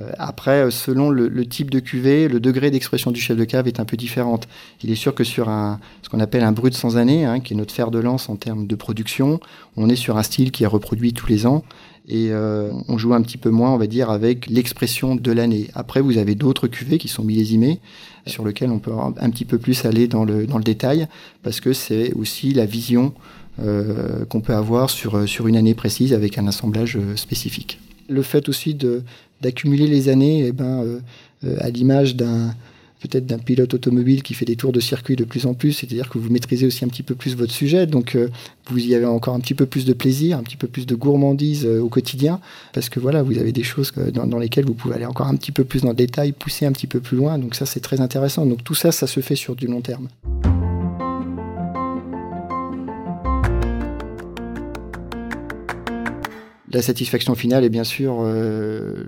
Euh, 0.00 0.10
après, 0.18 0.64
euh, 0.66 0.70
selon 0.70 1.10
le, 1.10 1.46
type 1.46 1.70
de 1.70 1.78
cuvée, 1.78 2.26
le 2.26 2.40
degré 2.40 2.70
d'expression 2.70 3.12
du 3.12 3.20
chef 3.20 3.36
de 3.36 3.44
cave 3.44 3.68
est 3.68 3.78
un 3.78 3.84
peu 3.84 3.96
différente. 3.96 4.48
Il 4.82 4.90
est 4.90 4.96
sûr 4.96 5.14
que 5.14 5.24
sur 5.24 5.48
un, 5.48 5.78
ce 6.02 6.08
qu'on 6.08 6.20
appelle 6.20 6.42
un 6.42 6.52
brut 6.52 6.74
sans 6.74 6.96
année, 6.96 7.24
hein, 7.24 7.40
qui 7.40 7.54
est 7.54 7.56
notre 7.56 7.72
fer 7.72 7.90
de 7.90 7.98
lance 7.98 8.28
en 8.28 8.36
termes 8.36 8.66
de 8.66 8.74
production, 8.74 9.40
on 9.76 9.88
est 9.88 9.96
sur 9.96 10.16
un 10.16 10.22
style 10.22 10.50
qui 10.50 10.64
est 10.64 10.68
reproduit 10.68 11.12
tous 11.12 11.28
les 11.28 11.46
ans 11.46 11.62
et 12.08 12.30
euh, 12.30 12.70
on 12.88 12.98
joue 12.98 13.14
un 13.14 13.22
petit 13.22 13.38
peu 13.38 13.50
moins, 13.50 13.70
on 13.70 13.78
va 13.78 13.86
dire, 13.86 14.10
avec 14.10 14.48
l'expression 14.48 15.14
de 15.14 15.32
l'année. 15.32 15.68
Après, 15.74 16.00
vous 16.00 16.18
avez 16.18 16.34
d'autres 16.34 16.66
cuvées 16.66 16.98
qui 16.98 17.08
sont 17.08 17.22
millésimées, 17.22 17.80
sur 18.26 18.44
lesquelles 18.44 18.70
on 18.70 18.78
peut 18.78 18.92
un 18.92 19.30
petit 19.30 19.44
peu 19.44 19.58
plus 19.58 19.84
aller 19.84 20.06
dans 20.06 20.24
le, 20.24 20.46
dans 20.46 20.58
le 20.58 20.64
détail, 20.64 21.06
parce 21.42 21.60
que 21.60 21.72
c'est 21.72 22.12
aussi 22.14 22.52
la 22.52 22.66
vision 22.66 23.14
qu'on 23.58 24.40
peut 24.40 24.54
avoir 24.54 24.90
sur, 24.90 25.28
sur 25.28 25.46
une 25.46 25.56
année 25.56 25.74
précise 25.74 26.12
avec 26.12 26.38
un 26.38 26.46
assemblage 26.46 26.98
spécifique. 27.16 27.78
Le 28.08 28.22
fait 28.22 28.48
aussi 28.48 28.74
de 28.74 29.02
d'accumuler 29.40 29.86
les 29.86 30.08
années, 30.08 30.46
eh 30.46 30.52
ben, 30.52 30.82
euh, 30.82 31.00
euh, 31.44 31.56
à 31.60 31.70
l'image 31.70 32.16
d'un 32.16 32.54
peut-être 33.00 33.26
d'un 33.26 33.38
pilote 33.38 33.74
automobile 33.74 34.22
qui 34.22 34.32
fait 34.32 34.46
des 34.46 34.56
tours 34.56 34.72
de 34.72 34.80
circuit 34.80 35.14
de 35.14 35.24
plus 35.24 35.44
en 35.44 35.52
plus, 35.52 35.72
c'est-à-dire 35.72 36.08
que 36.08 36.16
vous 36.16 36.30
maîtrisez 36.30 36.64
aussi 36.64 36.86
un 36.86 36.88
petit 36.88 37.02
peu 37.02 37.14
plus 37.14 37.36
votre 37.36 37.52
sujet, 37.52 37.86
donc 37.86 38.16
euh, 38.16 38.30
vous 38.70 38.78
y 38.78 38.94
avez 38.94 39.04
encore 39.04 39.34
un 39.34 39.40
petit 39.40 39.52
peu 39.52 39.66
plus 39.66 39.84
de 39.84 39.92
plaisir, 39.92 40.38
un 40.38 40.42
petit 40.42 40.56
peu 40.56 40.68
plus 40.68 40.86
de 40.86 40.94
gourmandise 40.94 41.66
au 41.66 41.90
quotidien, 41.90 42.40
parce 42.72 42.88
que 42.88 43.00
voilà, 43.00 43.22
vous 43.22 43.36
avez 43.36 43.52
des 43.52 43.62
choses 43.62 43.92
dans, 44.14 44.26
dans, 44.26 44.38
lesquelles 44.38 44.64
vous 44.64 44.72
pouvez 44.72 44.94
aller 44.94 45.04
encore 45.04 45.26
un 45.26 45.36
petit 45.36 45.52
peu 45.52 45.64
plus 45.64 45.82
dans 45.82 45.90
le 45.90 45.94
détail, 45.96 46.32
pousser 46.32 46.64
un 46.64 46.72
petit 46.72 46.86
peu 46.86 47.00
plus 47.00 47.18
loin, 47.18 47.36
donc 47.36 47.56
ça 47.56 47.66
c'est 47.66 47.80
très 47.80 48.00
intéressant. 48.00 48.46
Donc 48.46 48.64
tout 48.64 48.74
ça, 48.74 48.90
ça 48.90 49.06
se 49.06 49.20
fait 49.20 49.36
sur 49.36 49.54
du 49.54 49.66
long 49.66 49.82
terme. 49.82 50.08
La 56.74 56.82
satisfaction 56.82 57.36
finale 57.36 57.62
est 57.62 57.68
bien 57.68 57.84
sûr 57.84 58.16
euh, 58.18 59.04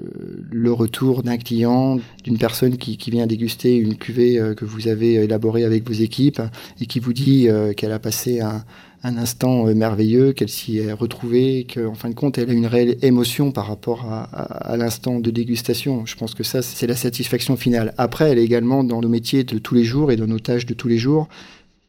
le 0.53 0.73
retour 0.73 1.25
d'un 1.25 1.37
client, 1.37 1.99
d'une 2.23 2.39
personne 2.39 2.77
qui, 2.77 2.97
vient 3.11 3.27
déguster 3.27 3.75
une 3.75 3.97
cuvée 3.97 4.39
euh, 4.39 4.55
que 4.55 4.65
vous 4.65 4.87
avez 4.87 5.15
élaborée 5.15 5.65
avec 5.65 5.85
vos 5.85 5.93
équipes 5.93 6.41
et 6.81 6.87
qui 6.87 7.01
vous 7.01 7.13
dit 7.13 7.49
euh, 7.49 7.73
qu'elle 7.73 7.91
a 7.91 7.99
passé 7.99 8.41
un, 8.41 8.63
instant 9.03 9.65
merveilleux, 9.67 10.33
qu'elle 10.33 10.49
s'y 10.49 10.79
est 10.79 10.93
retrouvée, 10.93 11.67
qu'en 11.73 11.95
fin 11.95 12.09
de 12.09 12.15
compte, 12.15 12.39
elle 12.39 12.51
a 12.51 12.53
une 12.53 12.67
réelle 12.67 12.99
émotion 13.03 13.51
par 13.51 13.67
rapport 13.67 14.05
à, 14.05 14.23
à, 14.23 14.77
l'instant 14.77 15.19
de 15.19 15.31
dégustation. 15.33 16.07
Je 16.07 16.17
pense 16.17 16.35
que 16.35 16.43
ça, 16.43 16.63
c'est 16.63 16.89
la 16.89 16.97
satisfaction 16.97 17.57
finale. 17.57 17.95
Après, 17.99 18.31
elle 18.31 18.39
est 18.39 18.45
également 18.45 18.83
dans 18.85 19.01
nos 19.01 19.09
métiers 19.09 19.43
de 19.45 19.59
tous 19.59 19.75
les 19.75 19.85
jours 19.85 20.11
et 20.11 20.17
dans 20.17 20.27
nos 20.27 20.41
tâches 20.41 20.67
de 20.67 20.75
tous 20.75 20.89
les 20.89 20.99
jours. 20.99 21.29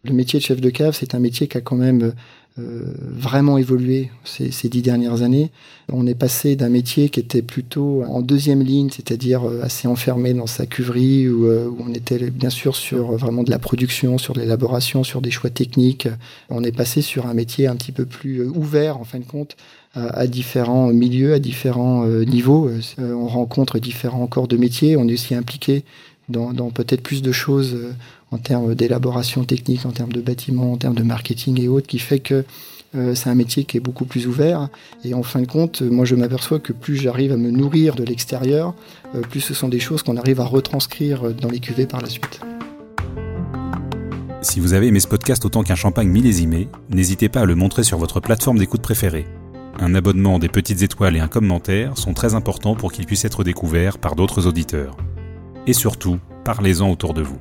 Le 0.04 0.14
métier 0.14 0.40
de 0.40 0.44
chef 0.44 0.62
de 0.62 0.70
cave, 0.70 0.96
c'est 0.96 1.16
un 1.16 1.20
métier 1.20 1.48
qui 1.48 1.58
a 1.58 1.62
quand 1.62 1.76
même 1.76 2.14
vraiment 2.58 3.58
évolué 3.58 4.10
ces, 4.24 4.70
dix 4.70 4.82
dernières 4.82 5.22
années. 5.22 5.52
On 5.92 6.08
est 6.08 6.16
passé 6.16 6.56
d'un 6.56 6.70
métier 6.70 7.10
qui 7.10 7.20
était 7.20 7.42
plutôt 7.42 8.04
en 8.08 8.22
deuxième 8.22 8.62
ligne, 8.62 8.90
c'est-à-dire 8.90 9.48
euh, 9.48 9.62
assez 9.62 9.88
enfermé 9.88 10.34
dans 10.34 10.48
sa 10.48 10.66
cuverie, 10.66 11.30
où, 11.30 11.46
euh, 11.46 11.70
on 11.80 11.94
était 11.94 12.32
bien 12.32 12.50
sûr 12.50 12.76
sur 12.76 13.12
vraiment 13.14 13.44
de 13.44 13.52
la 13.52 13.60
production, 13.60 14.18
sur 14.18 14.34
l'élaboration, 14.34 15.04
sur 15.04 15.22
des 15.22 15.32
choix 15.32 15.50
techniques. 15.50 16.08
On 16.50 16.64
est 16.64 16.76
passé 16.76 17.02
sur 17.02 17.28
un 17.28 17.34
métier 17.34 17.68
un 17.68 17.76
petit 17.76 17.92
peu 17.92 18.06
plus 18.06 18.44
ouvert, 18.48 18.98
en 18.98 19.04
fin 19.04 19.20
de 19.20 19.26
compte, 19.26 19.56
à, 19.94 20.28
différents 20.28 20.88
milieux, 20.88 21.34
à 21.34 21.40
différents 21.40 22.06
niveaux. 22.06 22.70
on 23.00 23.28
rencontre 23.28 23.80
différents 23.80 24.28
corps 24.28 24.48
de 24.48 24.58
métiers. 24.58 24.96
On 24.96 25.08
est 25.08 25.14
aussi 25.14 25.34
impliqué 25.34 25.84
dans 26.30 26.70
peut-être 26.70 27.02
plus 27.02 27.22
de 27.22 27.32
choses 27.32 27.78
en 28.32 28.38
termes 28.38 28.76
d'élaboration 28.76 29.44
technique, 29.44 29.86
en 29.86 29.92
termes 29.92 30.12
de 30.12 30.22
bâtiment, 30.22 30.74
en 30.74 30.78
termes 30.78 30.96
de 30.96 31.04
marketing 31.04 31.62
et 31.62 31.68
autres, 31.68 31.88
qui 31.88 32.00
fait 32.00 32.20
que 32.20 32.44
euh, 32.96 33.16
c'est 33.16 33.30
un 33.30 33.36
métier 33.36 33.64
qui 33.66 33.78
est 33.78 33.82
beaucoup 33.82 34.06
plus 34.06 34.28
ouvert. 34.28 34.70
Et 35.04 35.14
en 35.14 35.24
fin 35.24 35.42
de 35.42 35.48
compte, 35.48 35.82
moi 35.82 36.06
je 36.06 36.16
m'aperçois 36.16 36.60
que 36.60 36.74
plus 36.74 36.96
j'arrive 36.96 37.32
à 37.32 37.38
me 37.38 37.52
nourrir 37.52 37.96
de 37.96 38.04
l'extérieur, 38.04 38.74
euh, 39.16 39.22
plus 39.22 39.42
ce 39.42 39.54
sont 39.54 39.70
des 39.70 39.80
choses 39.80 40.04
qu'on 40.04 40.18
arrive 40.18 40.40
à 40.40 40.46
retranscrire 40.46 41.34
dans 41.34 41.50
les 41.50 41.60
cuvées 41.60 41.86
par 41.88 42.02
la 42.02 42.10
suite. 42.10 42.40
Si 44.42 44.60
vous 44.60 44.74
avez 44.74 44.88
aimé 44.88 45.00
ce 45.00 45.08
podcast 45.08 45.44
autant 45.46 45.64
qu'un 45.64 45.76
champagne 45.76 46.08
millésimé, 46.08 46.70
n'hésitez 46.90 47.28
pas 47.28 47.42
à 47.42 47.46
le 47.46 47.56
montrer 47.56 47.84
sur 47.84 47.98
votre 47.98 48.20
plateforme 48.20 48.60
d'écoute 48.60 48.82
préférée. 48.82 49.26
Un 49.80 49.94
abonnement, 49.94 50.40
des 50.40 50.50
petites 50.50 50.82
étoiles 50.82 51.16
et 51.16 51.20
un 51.20 51.28
commentaire 51.28 51.98
sont 51.98 52.14
très 52.14 52.34
importants 52.34 52.76
pour 52.76 52.92
qu'il 52.92 53.06
puisse 53.06 53.26
être 53.26 53.44
découvert 53.44 53.98
par 53.98 54.16
d'autres 54.16 54.48
auditeurs. 54.48 54.96
Et 55.68 55.74
surtout, 55.74 56.18
parlez-en 56.44 56.90
autour 56.90 57.14
de 57.14 57.22
vous. 57.22 57.38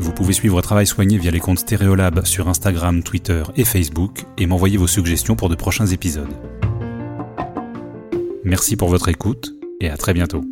Vous 0.00 0.12
pouvez 0.12 0.32
suivre 0.32 0.62
Travail 0.62 0.86
Soigné 0.86 1.18
via 1.18 1.30
les 1.30 1.40
comptes 1.40 1.58
Stéréolab 1.58 2.24
sur 2.24 2.48
Instagram, 2.48 3.02
Twitter 3.02 3.42
et 3.56 3.66
Facebook 3.66 4.24
et 4.38 4.46
m'envoyer 4.46 4.78
vos 4.78 4.86
suggestions 4.86 5.36
pour 5.36 5.50
de 5.50 5.54
prochains 5.54 5.86
épisodes. 5.88 6.32
Merci 8.42 8.76
pour 8.76 8.88
votre 8.88 9.10
écoute 9.10 9.54
et 9.78 9.90
à 9.90 9.98
très 9.98 10.14
bientôt. 10.14 10.42